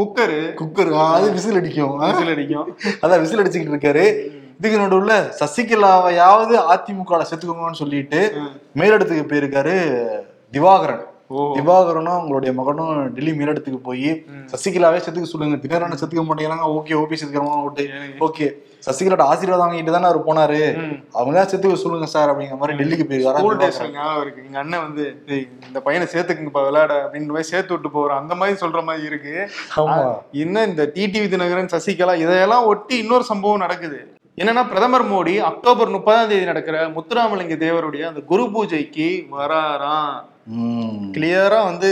குக்கரு. 0.00 0.38
குக்கர். 0.60 0.92
அது 1.16 1.26
விசில் 1.38 1.58
அடிக்கும்? 1.60 1.96
விசில் 2.10 2.32
அடிக்கும். 2.34 2.68
அதான் 3.02 3.22
விசில் 3.24 3.42
அடிச்சுக்கிட்டு 3.42 3.74
இருக்காரு. 3.76 4.04
இதுக்கு 4.62 4.80
நடுவுல 4.80 5.12
சசிகலாவையாவது 5.40 6.54
அதிமுக 6.72 7.12
ல 7.12 7.24
சேர்த்துக்கோங்கன்னு 7.30 7.80
சொல்லிட்டு 7.80 8.20
மேலிடத்துக்கு 8.76 9.24
போயிருக்காரு 9.30 9.74
திவாகரன். 10.52 11.02
திவாகரனும் 11.56 12.16
அவங்களுடைய 12.16 12.54
மகனும் 12.54 13.06
டெல்லி 13.06 13.30
மேலிடத்துக்கு 13.30 13.78
போய் 13.82 14.08
சசிகலாவே 14.52 14.98
செத்துக்க 15.04 15.22
சொல்லுங்க. 15.22 15.56
தினகரனை 15.56 15.96
செத்துக்க 16.00 16.22
மாட்டேங்கிறாங்க. 16.28 16.66
ஓகே 16.76 16.94
ஓபி 17.00 17.16
செத்துக்கிறவங்க 17.20 17.62
ஓட்டு. 17.62 17.84
ஓகே. 18.20 18.46
சசிகலாட்ட 18.86 19.22
ஆசீர்வாதம் 19.22 19.70
வாங்கிட்டு 19.70 19.90
தானே 19.90 20.04
அவர் 20.04 20.26
போனாரு. 20.26 20.60
ம். 20.76 20.94
அவங்க 21.12 21.48
செத்துக்க 21.52 21.74
சொல்லுங்க 21.74 22.06
சார் 22.06 22.30
அப்படிங்கிற 22.30 22.58
மாதிரி 22.58 22.78
டெல்லிக்கு 22.78 23.06
போயிருக்காரு. 23.10 23.38
ஸ்கூல் 23.38 23.92
ஞாபகம் 23.92 24.22
இருக்கு. 24.22 24.44
எங்க 24.44 24.58
அண்ணன் 24.58 24.82
வந்து 24.82 25.22
"டேய், 25.26 25.48
இந்த 25.66 25.80
பையனை 25.80 26.08
சேர்த்துக்குங்கப்பா 26.12 26.64
விளையாட 26.64 27.04
அப்படின்ற 27.04 27.26
மாதிரி 27.26 27.48
சேர்த்து 27.48 27.78
விட்டு 27.78 27.90
போறோம் 27.96 28.20
அந்த 28.22 28.34
மாதிரி 28.34 28.58
சொல்ற 28.58 28.82
மாதிரி 28.84 29.06
இருக்கு. 29.06 29.36
ஆமா. 29.76 29.98
இன்னும் 30.32 30.66
இந்த 30.66 30.90
டிடிவி 30.94 31.28
தினகரன் 31.34 31.74
சசிகலா 31.76 32.16
இதையெல்லாம் 32.16 32.64
ஒட்டி 32.64 32.96
இன்னொரு 32.98 33.24
சம்பவம் 33.24 33.58
நடக்குது. 33.58 34.00
என்னன்னா 34.40 34.62
பிரதமர் 34.68 35.04
மோடி 35.08 35.32
அக்டோபர் 35.48 35.90
முப்பதாம் 35.94 36.28
தேதி 36.28 36.44
நடக்கிற 36.50 36.76
முத்துராமலிங்க 36.94 37.56
தேவருடைய 37.64 38.02
அந்த 38.10 38.20
குரு 38.30 38.44
பூஜைக்கு 38.52 39.08
வராராம். 39.38 40.14
கிளியரா 41.14 41.58
வந்து 41.68 41.90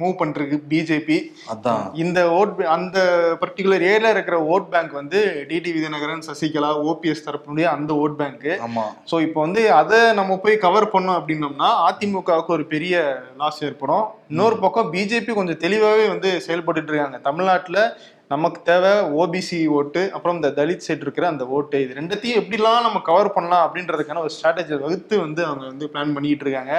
மூவ் 0.00 0.12
பண்ணிருக்கு 0.18 0.56
பிஜேபி 0.72 1.16
அதான். 1.52 1.86
இந்த 2.02 2.18
ஓட் 2.40 2.60
அந்த 2.74 2.98
பர்டிகுலர் 3.40 3.86
ஏரியால 3.92 4.12
இருக்கிற 4.16 4.36
ஓட் 4.52 4.68
பேங்க் 4.74 4.92
வந்து 5.00 5.20
டிடிவி 5.48 5.80
தினகரன் 5.86 6.22
சசிகலா 6.28 6.70
ஓபிஎஸ் 6.90 7.26
தரப்புடைய 7.26 7.66
அந்த 7.76 7.90
ஓட் 8.02 8.20
பேங்க். 8.20 8.46
ஆமா. 8.68 8.84
ஸோ 9.10 9.18
இப்போ 9.26 9.40
வந்து 9.46 9.64
அதை 9.80 10.00
நம்ம 10.20 10.38
போய் 10.44 10.62
கவர் 10.66 10.92
பண்ணோம் 10.94 11.18
அப்படின்னோம்னா 11.20 11.72
அதிமுகவுக்கு 11.88 12.56
ஒரு 12.58 12.66
பெரிய 12.76 13.02
லாஸ் 13.42 13.64
ஏற்படும். 13.70 14.06
இன்னொரு 14.32 14.58
பக்கம் 14.66 14.94
பிஜேபி 14.94 15.34
கொஞ்சம் 15.40 15.62
தெளிவாகவே 15.66 16.06
வந்து 16.14 16.32
செயல்பட்டுட்டு 16.48 16.92
இருக்காங்க. 16.92 17.20
தமிழ்நாட்டில் 17.28 17.82
நமக்கு 18.30 18.60
தேவை 18.62 18.90
ஓபிசி 19.16 19.68
ஓட்டு 19.70 20.02
அப்புறம் 20.12 20.36
இந்த 20.36 20.48
தலித் 20.50 20.84
சைடு 20.86 21.00
இருக்கிற 21.00 21.26
அந்த 21.28 21.44
ஓட்டு. 21.48 21.78
இது 21.82 21.96
ரெண்டத்தையும் 21.96 22.38
எப்படிலாம் 22.40 22.82
நம்ம 22.82 22.98
கவர் 23.06 23.32
பண்ணலாம் 23.32 23.64
அப்படின்றதுக்கான 23.66 24.20
ஒரு 24.20 24.32
ஸ்ட்ராட்டஜி 24.36 24.74
வகுத்து 24.80 25.14
வந்து 25.20 25.42
அவங்க 25.46 25.64
வந்து 25.66 25.86
பிளான் 25.92 26.14
பண்ணிட்டு 26.14 26.44
இருக்காங்க. 26.46 26.74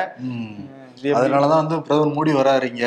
அதனாலதான் 1.18 1.62
வந்து 1.62 1.78
பிரதமர் 1.82 2.16
மோடி 2.16 2.32
வராருங்க. 2.38 2.86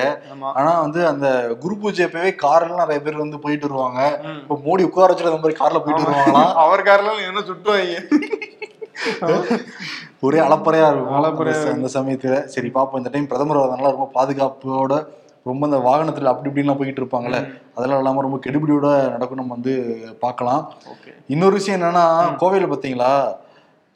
ஆனா 0.53 0.73
வந்து 0.81 1.01
அந்த 1.09 1.29
குரு 1.63 1.75
பூஜை 1.79 2.05
அப்பவே 2.05 2.31
கார்ல 2.43 2.77
நிறைய 2.77 3.01
பேர் 3.01 3.23
வந்து 3.23 3.39
போயிட்டு 3.39 3.69
வருவாங்க. 3.69 4.01
இப்ப 4.43 4.59
மோடி 4.67 4.85
உட்கார 4.89 5.09
வச்சுட்டு 5.11 5.33
அந்த 5.33 5.43
மாதிரி 5.43 5.61
கார்ல 5.61 5.81
போயிட்டு 5.81 6.05
வருவாங்களாம் 6.05 6.53
அவர் 6.65 6.83
காரெல்லாம் 6.85 7.21
என்ன 7.29 7.43
சுட்டுவாங்க 7.43 7.97
ஒரே 10.23 10.39
அலப்பறையா 10.45 10.87
இருக்கும் 10.91 11.15
ச- 11.59 11.75
அந்த 11.75 11.89
சமயத்துல. 11.95 12.37
சரி 12.47 12.69
பாப்போம் 12.75 12.97
இந்த 12.97 13.11
டைம் 13.11 13.29
பிரதமர் 13.29 13.63
வரதுனால 13.63 13.91
ரொம்ப 13.91 14.11
பாதுகாப்போட 14.15 14.93
ரொம்ப 15.45 15.67
அந்த 15.67 15.79
வாகனத்துல 15.89 16.31
அப்படி 16.33 16.49
இப்படின்லாம் 16.51 16.79
போயிட்டு 16.79 17.03
இருப்பாங்கல்ல 17.03 17.39
அதெல்லாம் 17.75 18.01
இல்லாம 18.01 18.23
ரொம்ப 18.27 18.39
கெடுபிடியோட 18.47 19.11
நடக்கும் 19.11 19.41
நம்ம 19.41 19.55
வந்து 19.57 19.75
பார்க்கலாம். 20.21 20.73
இன்னொரு 21.27 21.53
விஷயம் 21.53 21.81
என்னன்னா 21.81 22.05
கோவையில 22.43 22.69
பாத்தீங்களா? 22.73 23.13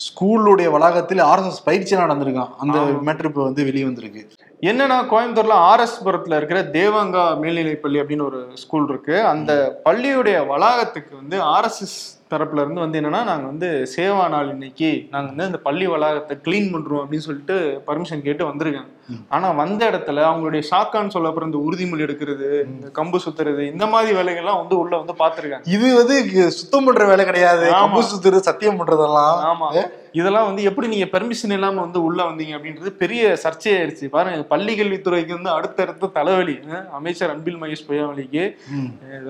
ஸ்கூலுடைய 0.00 0.70
வளாகத்தில் 0.70 1.22
ஆர்எஸ்எஸ் 1.30 1.64
பயிற்சி 1.64 1.96
நடந்திருக்கான். 1.96 2.52
அந்த 2.58 2.78
மேட்ரு 2.78 3.24
இப்போ 3.24 3.42
வந்து 3.42 3.64
வெளியே 3.64 3.84
வந்திருக்கு. 3.84 4.22
என்னன்னா 4.60 4.98
கோயம்புத்தூர்ல 5.12 5.56
ஆர்எஸ் 5.70 5.96
புரத்துல 6.04 6.36
இருக்கிற 6.36 6.60
தேவாங்கா 6.76 7.24
மேல்நிலைப் 7.38 7.82
பள்ளி 7.82 7.98
அப்படின்னு 8.00 8.26
ஒரு 8.26 8.38
ஸ்கூல் 8.54 8.88
இருக்கு. 8.88 9.16
அந்த 9.32 9.80
பள்ளியுடைய 9.84 10.36
வளாகத்துக்கு 10.52 11.12
வந்து 11.12 11.38
ஆர்எஸ்எஸ் 11.54 11.98
தரப்புல 12.32 12.62
இருந்து 12.64 12.84
வந்து 12.84 12.98
என்னன்னா 13.00 13.22
நாங்க 13.30 13.46
வந்து 13.52 13.68
சேவா 13.94 14.24
நாள் 14.34 14.52
இன்னைக்கு 14.54 14.90
நாங்க 15.14 15.28
வந்து 15.32 15.48
அந்த 15.48 15.60
பள்ளி 15.66 15.86
வளாகத்தை 15.92 16.36
க்ளீன் 16.46 16.70
பண்றோம் 16.74 17.02
அப்படின்னு 17.02 17.26
சொல்லிட்டு 17.28 17.56
பர்மிஷன் 17.88 18.24
கேட்டு 18.26 18.48
வந்திருக்காங்க. 18.50 18.92
ஆனா 19.34 19.48
வந்த 19.60 19.82
இடத்துல 19.90 20.24
அவங்களுடைய 20.30 20.62
ஷாக்கான்னு 20.70 21.14
சொல்லப்படுற 21.14 21.48
இந்த 21.50 21.60
உறுதிமொழி 21.66 22.04
எடுக்கிறது 22.06 22.48
இந்த 22.72 22.88
கம்பு 22.98 23.18
சுத்துறது 23.26 23.62
இந்த 23.72 23.84
மாதிரி 23.92 24.10
வேலைகள்லாம் 24.18 24.60
வந்து 24.62 24.76
உள்ள 24.82 24.94
வந்து 25.02 25.14
பாத்துருக்காங்க 25.22 25.72
இது 25.76 25.86
வந்து 26.00 26.16
சுத்தம் 26.58 26.88
பண்ற 26.88 27.04
வேலை 27.12 27.24
கிடையாது. 27.30 27.64
கம்பு 27.78 28.02
சுத்துறது 28.10 28.48
சத்தியம் 28.50 28.80
பண்றதெல்லாம். 28.80 29.38
ஆமா. 29.52 29.70
இதெல்லாம் 30.18 30.46
வந்து 30.48 30.62
எப்படி 30.68 30.86
நீங்க 30.92 31.06
பெர்மிஷன் 31.14 31.54
இல்லாம 31.56 31.80
வந்து 31.84 32.00
உள்ள 32.08 32.20
வந்தீங்க 32.28 32.52
அப்படின்றது 32.56 32.90
பெரிய 33.02 33.22
சர்ச்சையாயிருச்சு. 33.44 34.06
பாருங்க 34.14 34.46
பள்ளி 34.52 34.72
கல்வித்துறைக்கு 34.78 35.32
வந்து 35.38 35.52
அடுத்தடுத்த 35.56 36.10
தலைவலி 36.18 36.56
அமைச்சர் 36.98 37.32
அன்பில் 37.34 37.58
மகேஷ் 37.62 37.86
பொய்யாமலிக்கு 37.88 38.44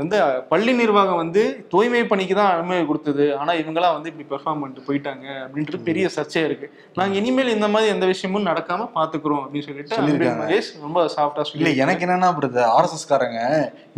வந்து 0.03 0.19
பள்ளி 0.53 0.75
நிர்வாகம் 0.83 1.23
வந்து 1.23 1.43
தூய்மை 1.73 2.03
பணிக்கு 2.13 2.37
தான் 2.41 2.53
கொடுத்தது. 2.91 3.25
ஆனா 3.41 3.53
இவங்கெல்லாம் 3.61 3.97
வந்து 3.97 4.11
இப்படி 4.13 4.27
பெர்ஃபார்ம் 4.33 4.61
பண்ணிட்டு 4.63 4.87
போயிட்டாங்க 4.89 5.27
அப்படின்றது 5.45 5.81
பெரிய 5.89 6.07
சர்ச்சையா 6.17 6.45
இருக்கு. 6.49 6.69
நாங்க 6.99 7.15
இனிமேல் 7.21 7.55
இந்த 7.57 7.69
மாதிரி 7.75 7.95
எந்த 7.95 8.07
விஷயமும் 8.13 8.49
நடக்காம 8.51 8.89
பாத்துக்கிறோம் 8.99 9.43
அப்படின்னு 9.45 9.67
சொல்லிட்டு 9.69 10.83
ரொம்ப 10.87 11.03
சாஃப்டா 11.17 11.43
இல்ல 11.43 11.51
சொல்லி 11.51 11.83
எனக்கு 11.85 12.05
என்னன்னா 12.07 12.31
பிரதர் 12.39 12.71
ஆர்எஸ்எஸ் 12.77 13.11
காரங்க 13.13 13.41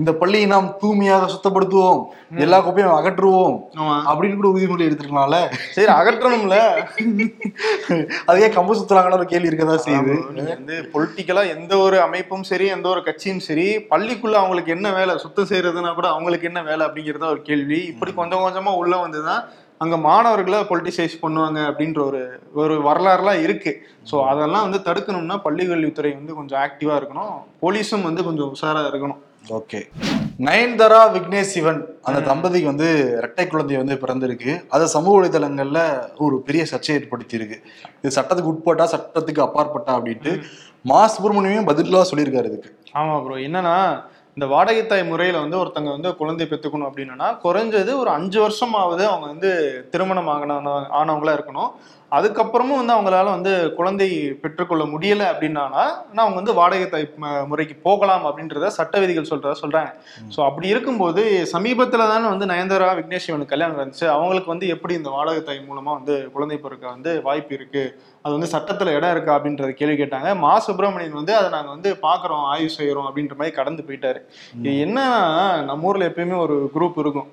இந்த 0.00 0.10
பள்ளியை 0.20 0.46
நாம் 0.52 0.68
தூய்மையாக 0.82 1.24
சுத்தப்படுத்துவோம். 1.32 2.00
எல்லா 2.44 2.58
குப்பையும் 2.66 2.96
அகற்றுவோம் 2.98 3.56
அப்படின்னு 4.10 4.38
கூட 4.40 4.48
உறுதிமொழி 4.52 4.86
எடுத்துருக்கலாம்ல? 4.88 5.38
சரி 5.76 5.90
அகற்றணும்ல. 5.98 6.56
அதுக்கே 8.28 8.50
கம்பு 8.56 8.78
சுத்துறாங்கன்னு 8.78 9.18
ஒரு 9.20 9.26
கேள்வி 9.32 9.50
இருக்கதா 9.50 9.76
செய்யுது. 9.86 10.14
வந்து 10.52 10.76
பொலிட்டிக்கலா 10.94 11.42
எந்த 11.56 11.72
ஒரு 11.86 11.98
அமைப்பும் 12.06 12.46
சரி 12.50 12.66
எந்த 12.76 12.86
ஒரு 12.94 13.02
கட்சியும் 13.08 13.44
சரி 13.48 13.66
பள்ளிக்குள்ள 13.92 14.36
அவங்களுக்கு 14.42 14.74
என்ன 14.76 14.88
வேலை? 14.98 15.14
சுத்தம் 15.24 15.48
செய்யறதுனா 15.50 15.92
கூட 15.98 16.08
அவங்களுக்கு 16.14 16.48
என்ன 16.50 16.62
வேலை 16.70 16.82
அப்படிங்கறத 16.88 17.26
ஒரு 17.34 17.42
கேள்வி. 17.48 17.80
இப்படி 17.92 18.14
கொஞ்சம் 18.20 18.44
கொஞ்சமா 18.44 18.72
உள்ள 18.82 18.96
வந்துதான் 19.04 19.42
அங்க 19.84 19.96
மாணவர்களை 20.06 20.58
பொலிட்டிசைஸ் 20.70 21.14
பண்ணுவாங்க 21.22 21.58
அப்படின்ற 21.68 22.00
ஒரு 22.08 22.20
ஒரு 22.62 22.74
வரலாறுலாம் 22.86 23.42
இருக்கு. 23.44 23.72
ஸோ 24.10 24.16
அதெல்லாம் 24.30 24.66
வந்து 24.66 24.80
தடுக்கணும்னா 24.88 25.36
பள்ளி 25.46 25.64
கல்வித்துறை 25.70 26.10
வந்து 26.18 26.36
கொஞ்சம் 26.38 26.60
ஆக்டிவா 26.64 26.94
இருக்கணும். 27.00 27.34
போலீஸும் 27.62 28.06
வந்து 28.08 28.24
கொஞ்சம் 28.28 28.50
உஷாரா 28.54 28.82
இருக்கணும். 28.90 29.20
ஓகே 29.58 29.78
நயன்தாரா 30.46 31.00
விக்னேஷ் 31.14 31.52
சிவன் 31.54 31.80
அந்த 32.08 32.18
தம்பதிக்கு 32.28 32.68
வந்து 32.72 32.88
இரட்டை 33.18 33.44
குழந்தை 33.52 33.78
வந்து 33.80 33.94
பிறந்திருக்கு. 34.02 34.52
அது 34.74 34.84
சமூக 34.96 35.14
வலைதளங்கள்ல 35.16 35.80
ஒரு 36.26 36.36
பெரிய 36.48 36.62
சர்ச்சையை 36.72 36.96
ஏற்படுத்தி 37.00 37.40
இருக்கு 37.40 37.56
இது 38.02 38.16
சட்டத்துக்கு 38.18 38.52
உட்பட்டா 38.52 38.86
சட்டத்துக்கு 38.94 39.46
அப்பாற்பட்டா 39.46 39.94
அப்படின்ட்டு 39.98 40.32
மா. 40.90 41.00
சுப்பிரமணியமே 41.14 41.62
பதிலா 41.70 42.02
சொல்லியிருக்காரு 42.10 42.50
இதுக்கு. 42.50 42.70
ஆமா 43.00 43.16
ப்ரோ 43.24 43.38
என்னன்னா 43.48 43.74
இந்த 44.40 44.48
வாடகை 44.52 44.82
தாய் 44.90 45.02
முறையில 45.08 45.40
வந்து 45.42 45.58
ஒருத்தங்க 45.62 45.90
வந்து 45.94 46.10
குழந்தை 46.18 46.44
பெற்றுக்கணும் 46.50 46.88
அப்படின்னா 46.88 47.26
குறைஞ்சது 47.42 47.90
ஒரு 48.02 48.10
அஞ்சு 48.16 48.38
வருஷமாவது 48.44 49.02
அவங்க 49.08 49.26
வந்து 49.32 49.50
திருமணம் 49.92 50.30
ஆகின 50.34 50.54
ஆனவங்களா 51.00 51.32
இருக்கணும். 51.38 51.72
அதுக்கப்புறமும் 52.12 52.78
வந்து 52.78 52.94
அவங்களால 52.94 53.26
வந்து 53.34 53.50
குழந்தை 53.78 54.06
பெற்றுக்கொள்ள 54.42 54.84
முடியல 54.92 55.22
அப்படின்னா 55.32 55.64
அவங்க 56.22 56.36
வந்து 56.38 56.54
வாடகை 56.60 56.86
தாய் 56.94 57.06
முறைக்கு 57.50 57.76
போகலாம் 57.84 58.24
அப்படின்றத 58.30 58.70
சட்ட 58.78 58.94
விதிகள் 59.02 59.28
சொல்றதா 59.32 59.54
சொல்றாங்க. 59.62 59.90
ஸோ 60.34 60.40
அப்படி 60.46 60.66
இருக்கும்போது 60.74 61.22
சமீபத்துல 61.52 62.06
தானே 62.12 62.26
வந்து 62.34 62.48
நயன்தாரா 62.52 62.88
விக்னேஷ் 63.00 63.28
கல்யாணம் 63.52 63.78
இருந்துச்சு 63.78 64.08
அவங்களுக்கு 64.16 64.52
வந்து 64.54 64.72
எப்படி 64.76 64.96
இந்த 65.00 65.12
வாடகை 65.16 65.42
தாய் 65.50 65.68
மூலமா 65.68 65.92
வந்து 66.00 66.16
குழந்தை 66.36 66.58
பிறக்க 66.64 66.86
வந்து 66.94 67.12
வாய்ப்பு 67.28 67.54
இருக்கு? 67.58 67.84
அது 68.24 68.32
வந்து 68.36 68.48
சட்டத்துல 68.52 68.94
இடம் 68.96 69.12
இருக்கா 69.14 69.34
அப்படின்றத 69.36 69.70
கேள்வி 69.78 69.94
கேட்டாங்க. 70.00 70.30
மா 70.42 70.50
சுப்பிரமணியன் 70.64 71.18
வந்து 71.18 71.34
அதை 71.36 71.48
நாங்க 71.54 71.70
வந்து 71.74 71.90
பாக்குறோம் 72.02 72.42
ஆய்வு 72.52 72.70
செய்யறோம் 72.78 73.06
அப்படின்ற 73.08 73.34
மாதிரி 73.38 73.54
கடந்து 73.58 73.82
போயிட்டாரு. 73.88 74.20
இது 74.58 74.72
என்னன்னா 74.86 75.06
நம்ம 75.68 75.88
ஊர்ல 75.90 76.08
எப்பயுமே 76.10 76.36
ஒரு 76.46 76.56
குரூப் 76.74 76.98
இருக்கும். 77.04 77.28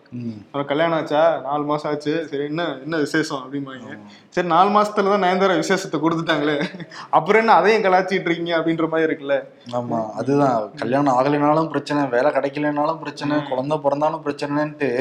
கல்யாணம் 0.71 0.97
ஆச்சா? 0.99 1.23
நாலு 1.47 1.65
மாசம் 1.71 1.89
ஆச்சு. 1.91 2.13
சரி 2.29 2.45
என்ன 2.51 2.65
என்ன 2.85 3.01
விசேஷம்? 3.05 3.41
அப்படிம்பாங்க. 3.45 3.97
சரி 4.35 4.47
நாலு 4.53 4.71
மாசத்துல 4.77 5.11
தான் 5.13 5.25
நயன்தாரா 5.25 5.57
விசேஷத்தை 5.63 5.99
கொடுத்துட்டாங்களே. 6.05 6.55
அப்புறம் 7.17 7.41
என்ன 7.43 7.57
அதையும் 7.59 7.85
கலாச்சிட்டு 7.87 8.27
இருக்கீங்க 8.29 8.55
அப்படின்ற 8.59 8.87
மாதிரி 8.93 9.07
இருக்குல்ல. 9.09 9.37
ஆமா 9.79 9.99
அதுதான். 10.21 10.57
கல்யாணம் 10.83 11.17
ஆகலைனாலும் 11.17 11.71
பிரச்சனை 11.75 12.07
வேலை 12.15 12.31
கிடைக்கலனாலும் 12.37 13.03
பிரச்சனை 13.03 13.41
குழந்தை 13.51 13.77
பிறந்தாலும் 13.87 14.25
பிரச்சனைன்ட்டு 14.27 14.91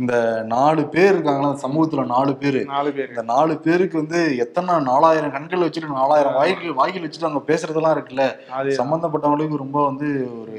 இந்த 0.00 0.14
நாலு 0.54 0.82
பேர் 0.92 1.12
இருக்காங்களா 1.14 1.48
சமூகத்துல 1.64 2.02
நாலு 2.14 2.32
பேர். 2.42 2.60
நாலு 2.74 2.90
பேர். 2.98 3.08
இந்த 3.14 3.24
நாலு 3.34 3.54
பேருக்கு 3.64 3.96
வந்து 4.02 4.20
எத்தனை 4.44 4.74
நாலாயிரம் 5.10 5.32
கண்கள் 5.36 5.64
வச்சுட்டு 5.66 5.96
நாலாயிரம் 6.00 6.36
வாய்கள் 6.40 6.76
வாய்கள் 6.80 7.04
வச்சுட்டு 7.04 7.28
அவங்க 7.28 7.40
பேசுறதெல்லாம் 7.48 7.94
இருக்குல்ல? 7.96 8.24
சம்பந்தப்பட்டவங்களுக்கு 8.80 9.62
ரொம்ப 9.62 9.78
வந்து 9.88 10.08
ஒரு 10.40 10.56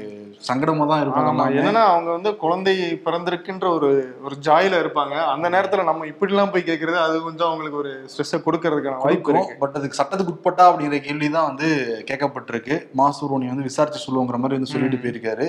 சங்கடமா 0.48 0.84
தான் 0.90 1.02
இருப்பாங்க. 1.02 1.42
என்னன்னா 1.58 1.82
அவங்க 1.92 2.08
வந்து 2.16 2.30
குழந்தை 2.42 2.74
பிறந்திருக்குன்ற 3.04 3.66
ஒரு 3.76 3.90
ஒரு 4.26 4.36
ஜாயில 4.46 4.80
இருப்பாங்க. 4.82 5.14
அந்த 5.34 5.46
நேரத்துல 5.54 5.84
நம்ம 5.88 6.06
இப்படி 6.10 6.32
எல்லாம் 6.34 6.52
போய் 6.54 6.66
கேக்குறது 6.70 6.98
அது 7.04 7.14
கொஞ்சம் 7.28 7.48
அவங்களுக்கு 7.50 7.80
ஒரு 7.82 7.92
ஸ்ட்ரெஸ்ஸை 8.12 8.40
கொடுக்கறதுக்கான 8.46 9.02
வாய்ப்பு 9.04 9.32
இருக்கு. 9.34 9.56
பட் 9.62 9.78
அதுக்கு 9.80 10.00
சட்டத்துக்கு 10.00 10.34
உட்பட்டா 10.34 10.66
அப்படிங்கிற 10.70 11.00
கேள்வி 11.06 11.30
தான் 11.36 11.48
வந்து 11.50 11.68
கேட்கப்பட்டிருக்கு. 12.10 12.76
மாசூரோனி 13.02 13.48
வந்து 13.52 13.68
விசாரிச்சு 13.70 14.04
சொல்லுவோங்கிற 14.06 14.40
மாதிரி 14.42 14.58
வந்து 14.58 14.72
சொல்லிட்டு 14.74 15.00
போயிருக்காரு. 15.04 15.48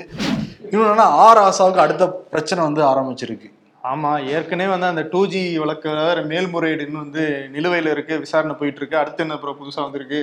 இன்னொன்னு 0.72 1.08
ஆர் 1.26 1.44
ஆசாவுக்கு 1.48 1.86
அடுத்த 1.88 2.08
பிரச்சனை 2.36 2.62
வந்து 2.70 2.84
ஆரம்பிச்சிருக்கு. 2.94 3.50
ஆமா 3.84 4.12
ஏற்கனவே 4.34 4.70
வந்து 4.74 4.88
அந்த 4.92 5.04
டூ 5.14 5.22
ஜி 5.32 5.42
வழக்கு 5.62 5.90
மேல்முறையீடுன்னு 6.32 7.04
வந்து 7.04 7.24
நிலுவையில 7.56 7.94
இருக்கு 7.96 8.16
விசாரணை 8.24 8.56
போயிட்டு 8.60 8.80
இருக்கு 8.82 8.98
அடுத்து 9.02 9.24
என்ன 9.26 9.36
அப்புறம் 9.38 9.58
புதுசா 9.60 9.82
வந்திருக்கு? 9.86 10.22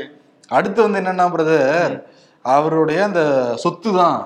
அடுத்து 0.50 0.78
வந்து 0.84 1.00
என்னன்னா 1.02 1.26
பிரதர் 1.34 1.94
அவருடைய 2.44 3.00
அந்த 3.08 3.22
சொத்து 3.64 3.90
தான். 3.98 4.20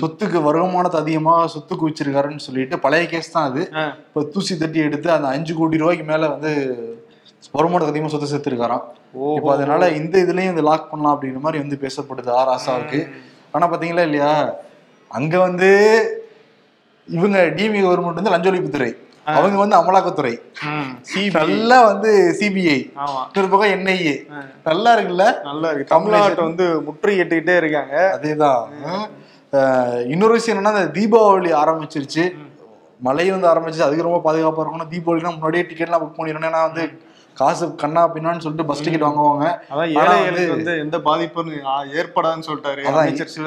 சொத்துக்கு 0.00 0.38
வருமானத்தை 0.46 0.98
அதிகமா 1.02 1.32
சொத்து 1.54 1.74
குவிச்சிருக்காருன்னு 1.80 2.44
சொல்லிட்டு 2.46 2.76
பழைய 2.84 3.06
கேஸ் 3.10 3.34
தான் 3.34 3.48
அது. 3.50 3.62
இப்ப 4.04 4.22
தூசி 4.34 4.54
தட்டி 4.60 4.78
எடுத்து 4.86 5.08
அந்த 5.16 5.28
அஞ்சு 5.34 5.54
கோடி 5.58 5.80
ரூபாய்க்கு 5.82 6.06
மேல 6.12 6.28
வந்து 6.34 6.52
வருமானத்தை 7.54 7.90
அதிகமா 7.92 8.10
சொத்து 8.12 8.30
சேர்த்திருக்காராம். 8.30 8.84
இப்போ 9.36 9.50
அதனால 9.56 9.88
இந்த 9.98 10.14
இதுலயும் 10.24 10.52
இந்த 10.54 10.64
லாக் 10.68 10.90
பண்ணலாம் 10.90 11.14
அப்படிங்கிற 11.14 11.42
மாதிரி 11.44 11.60
வந்து 11.64 11.78
பேசப்படுது 11.84 12.30
ஆர் 12.38 12.52
ஆசாவுக்கு 12.54 13.00
ஆனா 13.54 13.66
பாத்தீங்களா 13.72 14.06
இல்லையா? 14.08 14.32
அங்க 15.10 15.34
வந்து 15.46 15.70
இவங்க 17.08 17.38
டிவி 17.56 17.80
கவர்மெண்ட் 17.82 18.20
வந்து 18.20 18.30
லஞ்ச 18.30 18.50
ஒழிப்புத்துறை. 18.50 18.92
அவங்க 19.24 19.56
வந்து 19.58 19.76
அமலாக்கத்துறை. 19.76 20.34
நல்லா 21.48 21.78
வந்து 21.86 22.10
சிபிஐ 22.40 22.78
பக்கம் 23.34 23.72
என்ஐஏ. 23.76 24.14
நல்லா 24.64 24.98
இருக்குல்ல? 24.98 25.24
நல்லா 25.42 25.70
இருக்கு. 25.70 25.94
தமிழ்நாட்டை 25.94 26.42
வந்து 26.42 26.66
முற்றுகையிட்டுக்கிட்டே 26.86 27.56
இருக்காங்க. 27.56 28.18
அதேதான். 28.18 28.62
இன்னொரு 30.14 30.32
விஷயம் 30.32 30.58
என்னன்னா 30.58 30.74
இந்த 30.78 30.86
தீபாவளி 31.00 31.50
ஆரம்பிச்சிருச்சு. 31.62 32.24
மழை 33.00 33.30
வந்து 33.30 33.48
ஆரம்பிச்சு 33.48 33.86
அதுக்கு 33.86 34.08
ரொம்ப 34.08 34.20
பாதுகாப்பா 34.26 34.62
இருக்கணும். 34.64 34.92
தீபாவளினா 34.94 35.30
முன்னாடியே 35.30 35.64
டிக்கெட்லாம் 35.64 36.02
புக் 36.04 36.18
பண்ணிடணும். 36.18 36.48
ஏன்னா 36.50 36.62
வந்து 36.72 36.84
காசு 37.36 37.74
கண்ணா 37.74 38.12
பின்னான்னு 38.12 38.38
சொல்லிட்டு 38.38 38.64
பஸ் 38.64 38.82
டிக்கெட் 38.82 39.08
வாங்குவாங்க. 39.08 39.58
அதான் 39.70 39.88
ஏழைகளுக்கு 39.88 40.54
வந்து- 40.56 40.78
எந்த 40.78 41.00
பாதிப்பும் 41.00 41.50
ஏற்படாதுன்னு 41.94 42.42
சொல்லிட்டாரு. 42.46 42.82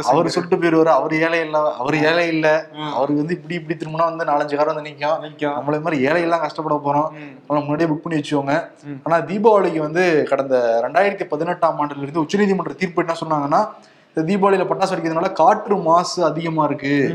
அவர் 0.09 0.29
சொல்லிட்டு 0.29 0.67
போயிருவாரு. 0.67 0.87
அவர் 0.87 1.13
ஏழை 1.13 1.39
இல்ல 1.39 1.73
அவர் 1.73 1.95
ஏழை 2.03 2.27
இல்ல. 2.27 2.67
அவருக்கு 2.93 3.15
வந்து 3.15 3.33
இப்படி 3.33 3.53
இப்படி 3.53 3.85
திரும்பினா 3.85 4.15
வந்து 4.15 4.25
நாலஞ்சு 4.25 4.59
காரம் 4.59 4.73
வந்து 4.73 4.89
நிக்கும். 4.89 5.03
நிக்கும். 5.03 5.53
நம்மள 5.53 5.81
மாதிரி 5.81 6.05
ஏழை 6.05 6.21
எல்லாம் 6.21 6.39
கஷ்டப்பட 6.39 6.75
போறோம். 6.75 7.11
அதனால 7.47 7.65
முன்னாடியே 7.65 7.89
புக் 7.89 7.93
பண்ணி 7.93 8.21
வச்சுக்கோங்க. 8.21 8.67
ஆனா 9.03 9.25
தீபாவளிக்கு 9.25 9.77
வந்து 9.77 10.25
கடந்த 10.29 10.79
ரெண்டாயிரத்தி 10.83 11.23
பதினெட்டாம் 11.23 11.79
ஆண்டுல 11.79 12.01
இருந்து 12.01 12.21
உச்சநீதிமன்ற 12.21 12.75
தீர்ப்பு 12.75 13.05
என்ன 13.07 13.15
சொன்னாங்கன்னா 13.25 13.67
இந்த 14.15 14.21
தீபாவளியில 14.23 14.53
பட்டாசு 14.53 14.93
வெடிக்கிறதுனால 14.93 15.31
காற்று 15.31 15.77
மாசு 15.77 16.23
அதிகமா 16.23 16.63
இருக்கு. 16.63 17.09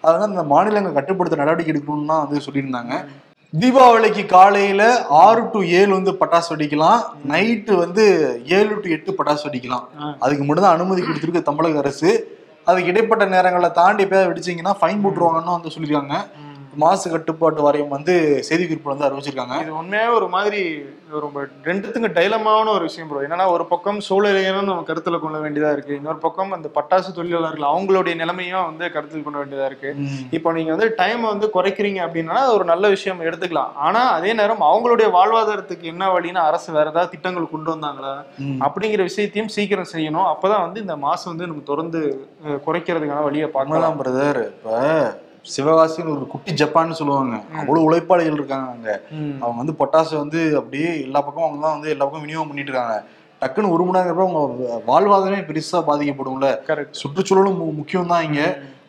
அதனால 0.00 0.30
இந்த 0.30 0.42
மாநிலங்கள் 0.42 0.92
கட்டுப்படுத்த 0.92 1.38
நடவடிக்கை 1.38 1.74
எடுக்கணும்னு 1.74 2.04
வந்து 2.04 2.40
சொல்லியிருந்தாங்க. 2.52 3.04
தீபாவளிக்கு 3.58 4.22
காலையில 4.32 4.82
ஆறு 5.22 5.40
டு 5.52 5.60
ஏழு 5.78 5.90
வந்து 5.96 6.12
பட்டாசு 6.18 6.48
வெடிக்கலாம். 6.52 7.00
நைட்டு 7.30 7.72
வந்து 7.80 8.04
ஏழு 8.56 8.74
டு 8.82 8.88
எட்டு 8.96 9.10
பட்டாசு 9.18 9.42
வெடிக்கலாம். 9.46 9.86
அதுக்கு 10.24 10.44
மட்டும் 10.44 10.64
தான் 10.66 10.76
அனுமதி 10.76 11.00
கொடுத்துருக்கு 11.06 11.48
தமிழக 11.48 11.80
அரசு. 11.82 12.10
அதுக்கு 12.68 12.90
இடைப்பட்ட 12.92 13.26
நேரங்களை 13.34 13.70
தாண்டி 13.80 14.04
போய் 14.12 14.28
வெடிச்சீங்கன்னா 14.30 14.74
ஃபைன் 14.80 15.02
போட்டுருவாங்கன்னு 15.04 15.56
வந்து 15.56 15.72
சொல்லியிருக்காங்க. 15.74 16.16
மாசு 16.82 17.06
கட்டுப்பாட்டு 17.12 17.60
வாரியம் 17.64 17.94
வந்து 17.94 18.14
செய்திக்குறிப்பு 18.48 18.90
வந்து 18.90 19.06
அறிவிச்சிருக்காங்க. 19.06 19.56
இது 19.62 19.72
உண்மையாவே 19.80 20.10
ஒரு 20.18 20.26
மாதிரி 20.34 20.60
ரொம்ப 21.24 21.40
ரெண்டுத்துக்கு 21.68 22.08
டைலமான 22.18 22.72
ஒரு 22.74 22.84
விஷயம் 22.88 23.08
ப்ரோ 23.10 23.22
என்னன்னா 23.26 23.46
ஒரு 23.54 23.64
பக்கம் 23.70 23.98
சூழலையும் 24.08 24.68
நம்ம 24.68 24.84
கருத்துல 24.90 25.18
கொள்ள 25.22 25.38
வேண்டியதா 25.44 25.70
இருக்கு. 25.76 25.96
இன்னொரு 26.00 26.20
பக்கம் 26.24 26.52
அந்த 26.56 26.68
பட்டாசு 26.76 27.10
தொழிலாளர்கள் 27.16 27.70
அவங்களுடைய 27.70 28.14
நிலைமையும் 28.20 28.66
வந்து 28.68 28.90
கருத்தில் 28.96 29.24
கொள்ள 29.24 29.38
வேண்டியதா 29.40 29.68
இருக்கு. 29.70 29.92
இப்போ 30.38 30.52
நீங்க 30.58 30.70
வந்து 30.74 30.88
டைம் 31.00 31.24
வந்து 31.30 31.48
குறைக்கிறீங்க 31.56 32.00
அப்படின்னா 32.06 32.36
ஒரு 32.56 32.66
நல்ல 32.72 32.88
விஷயம் 32.96 33.24
எடுத்துக்கலாம். 33.28 33.72
ஆனா 33.86 34.02
அதே 34.18 34.32
நேரம் 34.40 34.62
அவங்களுடைய 34.70 35.08
வாழ்வாதாரத்துக்கு 35.16 35.90
என்ன 35.94 36.12
வழின்னு 36.16 36.42
அரசு 36.48 36.68
வேற 36.78 36.86
ஏதாவது 36.94 37.14
திட்டங்கள் 37.14 37.52
கொண்டு 37.54 37.70
வந்தாங்களா. 37.74 38.14
அப்படிங்கிற 38.66 39.02
விஷயத்தையும் 39.10 39.52
சீக்கிரம் 39.56 39.92
செய்யணும். 39.94 40.28
அப்பதான் 40.34 40.64
வந்து 40.66 40.84
இந்த 40.86 40.96
மாசம் 41.06 41.32
வந்து 41.32 41.50
நம்ம 41.50 41.66
தொடர்ந்து 41.72 42.02
குறைக்கிறதுக்கான 42.68 43.26
வழியை 43.28 43.50
பார்க்கலாம். 43.58 43.98
பிரதர் 44.02 44.40
இப்ப 44.52 44.78
சிவகாசின்னு 45.44 46.14
ஒரு 46.16 46.26
குட்டி 46.32 46.50
ஜப்பான்னு 46.62 46.98
சொல்லுவாங்க. 47.00 47.36
அவ்வளவு 47.60 47.86
உழைப்பாளிகள் 47.86 48.38
இருக்காங்க 48.38 48.68
அங்க. 48.74 48.90
அவங்க 49.42 49.58
வந்து 49.62 49.74
பொட்டாசு 49.80 50.14
வந்து 50.22 50.40
அப்படியே 50.60 50.90
எல்லா 51.06 51.20
பக்கமும் 51.26 51.48
அவங்க 51.48 51.62
தான் 51.66 51.76
வந்து 51.76 51.92
எல்லா 51.94 52.04
பக்கம் 52.06 52.24
விநியோகம் 52.26 52.50
பண்ணிட்டு 52.50 52.72
இருக்காங்க. 52.72 52.96
டக்குன்னு 53.42 53.72
ஒரு 53.74 53.84
மணி 53.84 53.98
நேரம் 53.98 54.36
அவங்க 54.36 54.80
வாழ்வாதாரமே 54.90 55.40
பெருசா 55.48 55.78
பாதிக்கப்படும்ல. 55.88 56.48
கரெக்ட் 56.68 57.00
சுற்றுச்சூழலும் 57.02 57.60
முக்கியம் 57.80 58.12
தான் 58.12 58.26
இங்க. 58.28 58.42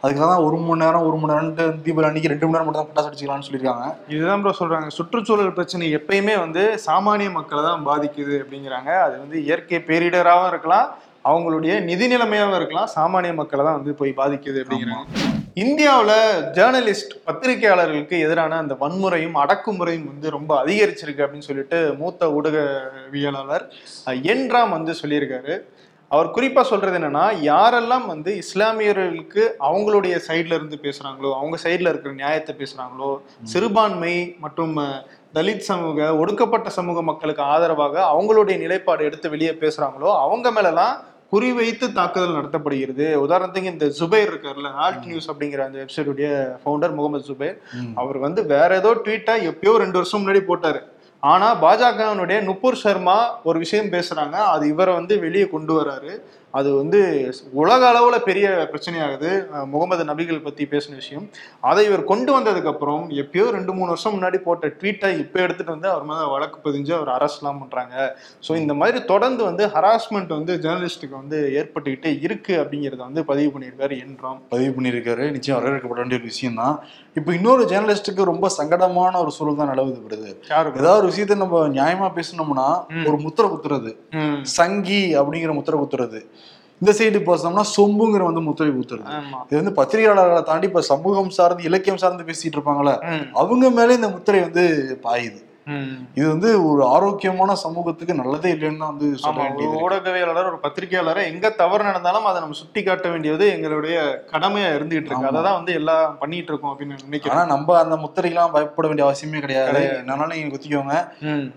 அதுக்காக 0.03 0.27
தான் 0.31 0.43
ஒரு 0.45 0.57
மணி 0.67 0.81
நேரம் 0.83 1.05
ஒரு 1.07 1.17
மணி 1.21 1.31
நேரம் 1.33 1.81
தீபாவளி 1.85 2.07
அன்னைக்கு 2.07 2.31
ரெண்டு 2.31 2.45
மணி 2.45 2.55
நேரம் 2.55 2.67
மட்டும் 2.67 2.81
தான் 2.81 2.89
பட்டாசு 2.89 3.09
அடிச்சுக்கலாம்னு 3.09 3.47
சொல்லியிருக்காங்க. 3.47 3.85
இதுதான் 4.13 4.41
ப்ரோ 4.43 4.53
சொல்றாங்க. 4.59 4.87
சுற்றுச்சூழல் 4.97 5.55
பிரச்சனை 5.57 5.89
எப்பயுமே 5.97 6.35
வந்து 6.45 6.63
சாமானிய 6.87 7.31
மக்களை 7.37 7.63
தான் 7.69 7.85
பாதிக்குது 7.89 8.35
அப்படிங்கிறாங்க. 8.43 8.91
அது 9.05 9.15
வந்து 9.23 9.37
இயற்கை 9.47 9.79
பேரிடராகவும் 9.89 10.51
இருக்கலாம் 10.53 10.89
அவங்களுடைய 11.31 11.73
நிதி 11.89 12.05
நிலைமையாகவும் 12.13 12.59
இருக்கலாம் 12.61 12.91
சாமானிய 12.97 13.33
மக்களை 13.41 13.63
தான் 13.67 13.79
வந்து 13.79 13.93
போய் 14.01 14.19
பாதிக்குது 14.21 14.61
அப்படிங்கிறாங்க. 14.63 15.39
இந்தியாவில் 15.57 16.13
ஜேர்னலிஸ்ட் 16.55 17.13
பத்திரிகையாளர்களுக்கு 17.25 18.15
எதிரான 18.25 18.57
அந்த 18.57 18.73
வன்முறையும் 18.79 19.35
அடக்குமுறையும் 19.41 20.07
வந்து 20.07 20.27
ரொம்ப 20.35 20.51
அதிகரிச்சிருக்கு 20.61 21.23
அப்படின்னு 21.23 21.47
சொல்லிட்டு 21.47 21.79
மூத்த 21.97 22.29
ஊடகவியலாளர் 22.35 23.65
அஹ், 24.07 24.19
என் 24.25 24.45
ராம் 24.49 24.75
வந்து 24.75 24.93
சொல்லியிருக்காரு. 25.01 25.53
அவர் 26.11 26.31
குறிப்பா 26.31 26.61
சொல்றது 26.65 26.97
என்னன்னா 26.97 27.25
யாரெல்லாம் 27.45 28.05
வந்து 28.07 28.31
இஸ்லாமியர்களுக்கு 28.41 29.43
அவங்களுடைய 29.67 30.15
சைட்ல 30.25 30.57
இருந்து 30.57 30.77
பேசுறாங்களோ 30.83 31.29
அவங்க 31.37 31.57
சைட்ல 31.61 31.91
இருக்கிற 31.91 32.11
நியாயத்தை 32.17 32.53
பேசுறாங்களோ 32.57 33.11
சிறுபான்மை 33.51 34.15
மற்றும் 34.39 34.73
தலித் 35.33 35.67
சமூக 35.67 36.07
ஒடுக்கப்பட்ட 36.17 36.69
சமூக 36.75 37.01
மக்களுக்கு 37.03 37.43
ஆதரவாக 37.51 37.95
அவங்களுடைய 38.11 38.57
நிலைப்பாடு 38.59 39.07
எடுத்து 39.09 39.27
வெளியே 39.29 39.53
பேசுறாங்களோ 39.61 40.11
அவங்க 40.21 40.47
மேலலாம் 40.51 40.95
குறிவைத்து 41.31 41.85
தாக்குதல் 41.97 42.37
நடத்தப்படுகிறது. 42.37 43.05
உதாரணத்துக்கு 43.25 43.71
இந்த 43.73 43.85
ஜுபைர் 43.99 44.31
இருக்கார்ல 44.31 44.71
ஆல்ட் 44.85 45.05
நியூஸ் 45.09 45.29
அப்படிங்கிற 45.31 45.61
அந்த 45.67 45.77
வெப்சைட்டுடைய 45.81 46.29
ஃபவுண்டர் 46.61 46.97
முகமது 46.97 47.25
ஜுபைர். 47.29 47.57
அவர் 48.01 48.17
வந்து 48.25 48.43
வேற 48.53 48.69
ஏதோ 48.81 48.91
ட்வீட்டா 49.05 49.35
எப்பயோ 49.51 49.75
ரெண்டு 49.83 49.99
வருஷம் 50.01 50.23
முன்னாடி 50.23 50.41
போட்டாரு. 50.49 50.81
ஆனா 51.19 51.47
பாஜகவினுடைய 51.63 52.37
நுப்பூர் 52.49 52.81
சர்மா 52.83 53.17
ஒரு 53.49 53.57
விஷயம் 53.59 53.91
பேசுறாங்க. 53.95 54.37
அது 54.53 54.63
இவரை 54.67 54.93
வந்து 54.99 55.13
வெளியே 55.25 55.47
கொண்டு 55.55 55.73
வராரு. 55.81 56.13
அது 56.59 56.69
வந்து 56.79 56.99
உலக 57.61 57.81
அளவுல 57.91 58.15
பெரிய 58.27 58.47
பிரச்சனையாகுது. 58.71 59.29
முகமது 59.73 60.03
நபிகள் 60.09 60.43
பத்தி 60.47 60.63
பேசின 60.73 60.97
விஷயம். 61.01 61.25
அதை 61.69 61.83
இவர் 61.89 62.03
கொண்டு 62.11 62.31
வந்ததுக்கு 62.37 62.71
அப்புறம் 62.73 63.03
எப்பயோ 63.21 63.45
ரெண்டு 63.57 63.71
மூணு 63.77 63.89
வருஷம் 63.93 64.15
முன்னாடி 64.17 64.39
போட்ட 64.47 64.71
ட்வீட்டை 64.79 65.11
இப்போ 65.23 65.39
எடுத்துட்டு 65.45 65.75
வந்து 65.75 65.89
அவர் 65.93 66.07
மேல 66.09 66.27
வழக்கு 66.33 66.57
பதிஞ்சு 66.65 66.93
அவர் 66.97 67.11
அரெஸ்ட்லாம் 67.17 67.61
பண்றாங்க. 67.61 67.95
ஸோ 68.47 68.51
இந்த 68.61 68.75
மாதிரி 68.81 68.99
தொடர்ந்து 69.11 69.43
வந்து 69.49 69.65
ஹராஸ்மெண்ட் 69.75 70.33
வந்து 70.37 70.55
ஜேர்னலிஸ்ட்டுக்கு 70.65 71.15
வந்து 71.21 71.39
ஏற்பட்டுக்கிட்டே 71.59 72.13
இருக்கு 72.27 72.55
அப்படிங்கிறத 72.63 73.01
வந்து 73.09 73.23
பதிவு 73.31 73.51
பண்ணியிருக்காரு 73.55 73.97
என்றாம் 74.05 74.41
பதிவு 74.55 74.73
பண்ணியிருக்காரு. 74.77 75.25
நிச்சயம் 75.37 75.59
வரவேற்கப்பட 75.59 76.01
வேண்டிய 76.03 76.19
ஒரு 76.21 76.29
விஷயம் 76.33 76.59
தான் 76.63 76.75
இப்போ 77.19 77.31
இன்னொரு 77.37 77.63
ஜேர்னலிஸ்ட்டுக்கு 77.71 78.29
ரொம்ப 78.33 78.49
சங்கடமான 78.59 79.13
ஒரு 79.23 79.31
சூழல் 79.37 79.59
தான் 79.61 79.71
நிலவுது 79.73 79.99
வருது 80.05 80.29
ஏதாவது 80.81 80.99
ஒரு 81.01 81.09
விஷயத்த 81.11 81.41
நம்ம 81.41 81.63
நியாயமா 81.79 82.07
பேசணும்னா 82.19 82.67
ஒரு 83.09 83.17
முத்திரை 83.25 83.47
குத்துறது. 83.53 83.91
சங்கி 84.59 85.01
அப்படிங்கிற 85.21 85.53
முத்திரை 85.57 85.77
குத்துறது. 85.79 86.19
இந்த 86.81 86.91
சைடு 86.99 87.19
பேசணும்னா 87.25 87.63
சொம்புங்கிற 87.75 88.23
வந்து 88.23 88.41
முத்திரை 88.41 88.71
குத்துறது 88.71 89.09
ஆமா 89.17 89.39
இது 89.49 89.59
வந்து 89.59 89.73
பத்திரிகையாளர்களை 89.79 90.43
தாண்டி 90.43 90.67
இப்ப 90.67 90.81
சமூகம் 90.81 91.29
சார்ந்து 91.29 91.63
இலக்கியம் 91.63 91.97
சார்ந்து 91.97 92.23
பேசிட்டு 92.23 92.57
இருப்பாங்களே. 92.57 92.95
அவங்க 93.33 93.69
மேலே 93.69 93.93
இந்த 93.93 94.09
முத்திரை 94.09 94.39
வந்து 94.41 94.63
பாயுது. 95.03 95.39
இது 96.17 96.25
வந்து 96.31 96.49
ஒரு 96.69 96.81
ஆரோக்கியமான 96.93 97.55
சமூகத்துக்கு 97.63 98.13
நல்லதே 98.19 98.49
இல்லைன்னு 98.55 98.81
தான் 98.83 98.91
வந்து 98.93 99.07
ஒரு. 99.29 99.67
ஊடகவியலாளர் 99.83 100.49
ஒரு 100.51 100.59
பத்திரிகையாளர் 100.63 101.19
எங்க 101.31 101.49
தவறு 101.61 101.83
நடந்தாலும் 101.89 102.27
அதை 102.29 102.37
நம்ம 102.43 102.57
சுட்டி 102.61 102.81
காட்ட 102.83 103.09
வேண்டியது 103.13 103.45
எங்களுடைய 103.55 103.97
கடமையா 104.33 104.69
இருந்துகிட்டு 104.77 105.09
இருக்கு. 105.09 105.29
அதை 105.31 105.41
தான் 105.47 105.57
வந்து 105.59 105.73
எல்லாம் 105.79 106.15
பண்ணிட்டு 106.21 106.51
இருக்கோம் 106.51 106.71
அப்படின்னு 106.71 106.95
நான் 106.95 107.01
ஆனா 107.01 107.09
நினைக்கிறேன் 107.11 107.51
நம்ம 107.53 107.77
அந்த 107.83 107.97
முத்திரைக்கெல்லாம் 108.03 108.53
பயப்பட 108.55 108.87
வேண்டிய 108.87 109.07
அவசியமே 109.07 109.43
கிடையாது. 109.45 109.83
என்னன்னாலும் 110.01 110.35
நீங்க 110.35 110.53
குத்திக்கோங்க. 110.55 110.97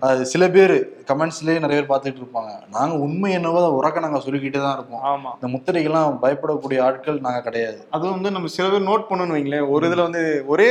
அது 0.09 0.29
சில 0.33 0.49
பேர் 0.57 0.75
கமெண்ட்ஸ்லயே 1.11 1.63
நிறைய 1.65 1.79
பேர் 1.79 1.91
பார்த்துட்டு 1.91 2.21
இருப்பாங்க. 2.23 2.53
நாங்க 2.75 2.93
உண்மை 3.07 3.31
என்னவோ 3.39 3.59
அதை 3.63 3.71
உறக்க 3.79 4.05
நாங்க 4.05 4.21
சொல்லிக்கிட்டே 4.27 4.61
தான் 4.65 4.77
இருப்போம். 4.77 5.03
ஆமா. 5.13 5.31
இந்த 5.39 5.49
முத்திரைக்கெல்லாம் 5.55 6.19
பயப்படக்கூடிய 6.23 6.79
ஆட்கள் 6.87 7.23
நாங்க 7.27 7.41
கிடையாது. 7.49 7.79
அதுவும் 7.95 8.15
வந்து 8.17 8.31
நம்ம 8.37 8.53
சில 8.57 8.67
பேர் 8.69 8.87
நோட் 8.91 9.09
பண்ணணும் 9.09 9.37
வைங்களேன். 9.37 9.67
ஒரு 9.75 9.89
இதுல 9.89 10.07
வந்து 10.07 10.23
ஒரே 10.53 10.69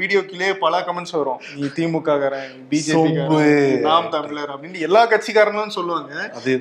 வீடியோக்கிலே 0.00 0.50
பல 0.64 0.82
கமெண்ட்ஸ் 0.88 1.16
வரும். 1.20 1.40
நீ 1.60 1.68
திமுக 1.78 2.18
காரன் 2.24 2.53
பிஜேபி 2.70 2.94
சொம்பு. 2.96 3.40
நாம் 3.88 4.10
தமிழர் 4.16 4.52
அப்படின்னு 4.54 4.84
எல்லா 4.88 5.02
கட்சிக்காரங்களும் 5.12 5.76
சொல்லுவாங்க. 5.78 6.12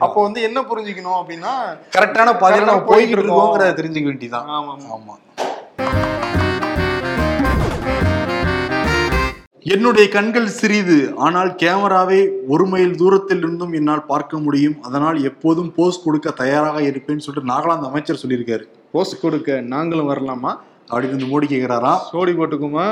அப்போ 0.05 0.19
வந்து 0.27 0.41
என்ன 0.49 0.61
புரிஞ்சுக்கணும் 0.71 1.19
அப்படின்னா 1.21 1.53
கரெக்டான 1.97 2.35
பாதையில 2.43 2.69
நம்ம 2.71 2.87
போய்கிட்டு. 2.93 3.17
இருக்கோங்கிறத 3.17 3.75
தெரிஞ்சுக்க 3.81 4.11
வேண்டியதான் 4.11 4.49
ஆமா 4.57 4.75
ஆமா. 4.97 5.15
என்னுடைய 9.73 10.05
கண்கள் 10.15 10.47
சிறிது 10.57 10.97
ஆனால் 11.25 11.51
கேமராவை 11.61 12.17
ஒரு 12.53 12.65
மைல் 12.71 12.97
தூரத்தில் 13.01 13.37
இருந்தும் 13.37 13.73
என்னால் 13.79 14.03
பார்க்க 14.09 14.39
முடியும். 14.45 14.75
அதனால் 14.87 15.17
எப்போதும் 15.29 15.69
போஸ் 15.77 16.03
கொடுக்க 16.05 16.31
தயாராக 16.41 16.81
இருப்பேன்னு 16.81 17.25
சொல்லிட்டு 17.25 17.51
நாகாலாந்து 17.53 17.89
அமைச்சர் 17.91 18.21
சொல்லியிருக்காரு. 18.23 18.65
போஸ்ட் 18.95 19.21
கொடுக்க 19.21 19.59
நாங்களும் 19.73 20.11
வரலாமா? 20.11 20.51
அப்படின்னு 20.91 21.15
வந்து 21.15 21.31
மோடி 21.33 21.47
கேக்குறாராம் 21.53 22.01
சோடி 22.11 22.33
போட்டுக்குமா? 22.39 22.87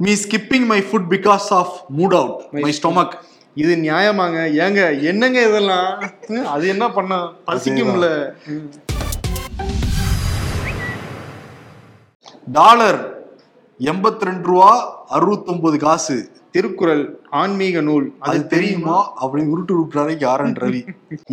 ம். 0.00 0.18
Skipping 0.20 0.66
my 0.66 0.80
food 0.82 1.08
because 1.12 1.48
of 1.54 1.74
mood 1.98 2.14
out 2.14 2.40
my 2.56 2.72
stomach 2.74 3.14
இது 3.56 3.72
நியாயமாங்க 3.80 4.40
ஏங்க 4.64 4.80
என்னங்க 5.04 5.38
இதெல்லாம் 5.42 5.88
அது 6.48 6.64
என்ன 6.68 6.84
பண்ண 6.90 7.14
பசிக்கும்ல. 7.48 8.08
டாலர் 12.52 13.00
எண்பத்தி 13.80 14.26
ரெண்டு 14.26 14.46
ரூபா 14.48 14.70
அறுபத்தொன்பது 15.10 15.76
காசு 15.78 16.16
திருக்குறள் 16.50 17.02
ஆன்மீக 17.40 17.80
நூல் 17.80 18.06
அது 18.18 18.46
தெரியுமா? 18.46 18.98
அப்படின்னு 19.24 19.50
உருட்டு 19.54 19.72
உருட்டுறாரு 19.78 20.14
யாரன் 20.20 20.54
ரவி? 20.60 20.82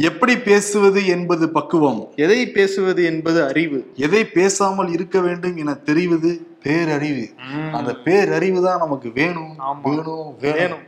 எப்படி 0.09 0.33
பேசுவது 0.37 1.01
என்பது 1.15 1.49
பக்குவம். 1.49 2.01
எதை 2.15 2.39
பேசுவது 2.57 3.03
என்பது 3.11 3.39
அறிவு. 3.47 3.79
எதை 4.07 4.23
பேசாமல் 4.37 4.91
இருக்க 4.97 5.19
வேண்டும் 5.27 5.55
என 5.63 5.73
தெரிவது 5.91 6.31
பேரறிவு. 6.65 7.27
அந்த 7.71 7.93
பேரறிவு 8.05 8.59
தான் 8.67 8.83
நமக்கு 8.85 9.11
வேணும். 9.21 9.55
வேணும் 9.83 10.35
வேணும். 10.41 10.83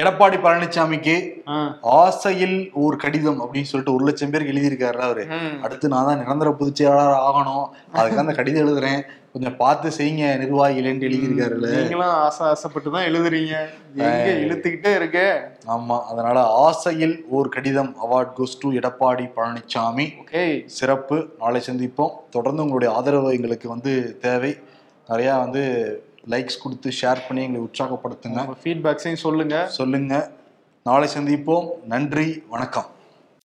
எடப்பாடி 0.00 0.36
பழனிசாமிக்கு. 0.44 1.14
ஆசையில் 2.00 2.56
ஒரு 2.84 2.96
கடிதம் 3.02 3.38
அப்படின்னு 3.42 3.70
சொல்லிட்டு 3.70 3.94
ஒரு 3.94 4.04
லட்சம் 4.08 4.32
பேருக்கு 4.32 4.54
எழுதியிருக்காரு 4.54 4.98
அவரு. 5.06 5.24
அடுத்து 5.62 5.88
நான் 5.92 6.08
தான் 6.08 6.18
நிரந்தர 6.18 6.50
பொதுச் 6.50 6.74
செயலாளர் 6.80 7.22
ஆகணும். 7.28 7.66
அதுக்கு 8.00 8.22
அந்த 8.24 8.32
கடிதம் 8.32 8.66
எழுதுறேன். 8.66 9.02
கொஞ்சம் 9.36 9.56
பார்த்து 9.56 9.88
செய்யுங்க 9.88 10.26
நிர்வாகிகளேன்னு 10.42 11.04
எழுதியிருக்காருல்ல. 11.06 11.68
நீங்களும் 11.68 12.06
ஆசை 12.06 12.46
ஆசைப்பட்டு 12.46 12.90
தான் 12.90 13.04
எழுதுறீங்க. 13.04 13.54
எங்க 13.94 14.36
இழுத்துக்கிட்டே 14.44 14.92
இருக்கே? 15.00 15.26
ஆமா 15.68 16.00
அதனால 16.00 16.42
ஆசையில் 16.42 17.24
ஒரு 17.28 17.48
கடிதம் 17.48 17.96
award 18.04 18.32
goes 18.38 18.58
to 18.60 18.72
Edappadi 18.72 19.30
Palaniswami 19.36 20.06
okay. 20.22 20.62
சிறப்பு. 20.66 21.28
நாளை 21.38 21.62
சந்திப்போம். 21.70 22.10
தொடர்ந்து 22.30 22.62
உங்களுடைய 22.62 22.94
ஆதரவு 22.94 23.32
எங்களுக்கு 23.32 23.68
வந்து 23.68 24.18
தேவை. 24.20 24.56
நிறையா 25.08 25.38
வந்து 25.38 25.62
லைக்ஸ் 26.30 26.62
கொடுத்து 26.62 26.92
ஷேர் 27.00 27.26
பண்ணி 27.28 27.42
எங்களை 27.42 27.68
உற்சாகப்படுத்துங்க. 27.68 28.56
ஃபீட்பேக்ஸையும் 28.64 29.24
சொல்லுங்க. 29.26 29.66
சொல்லுங்க. 29.66 30.30
நாளை 30.84 31.08
சந்திப்போம். 31.18 31.68
நன்றி 31.84 32.42
வணக்கம். 32.48 32.94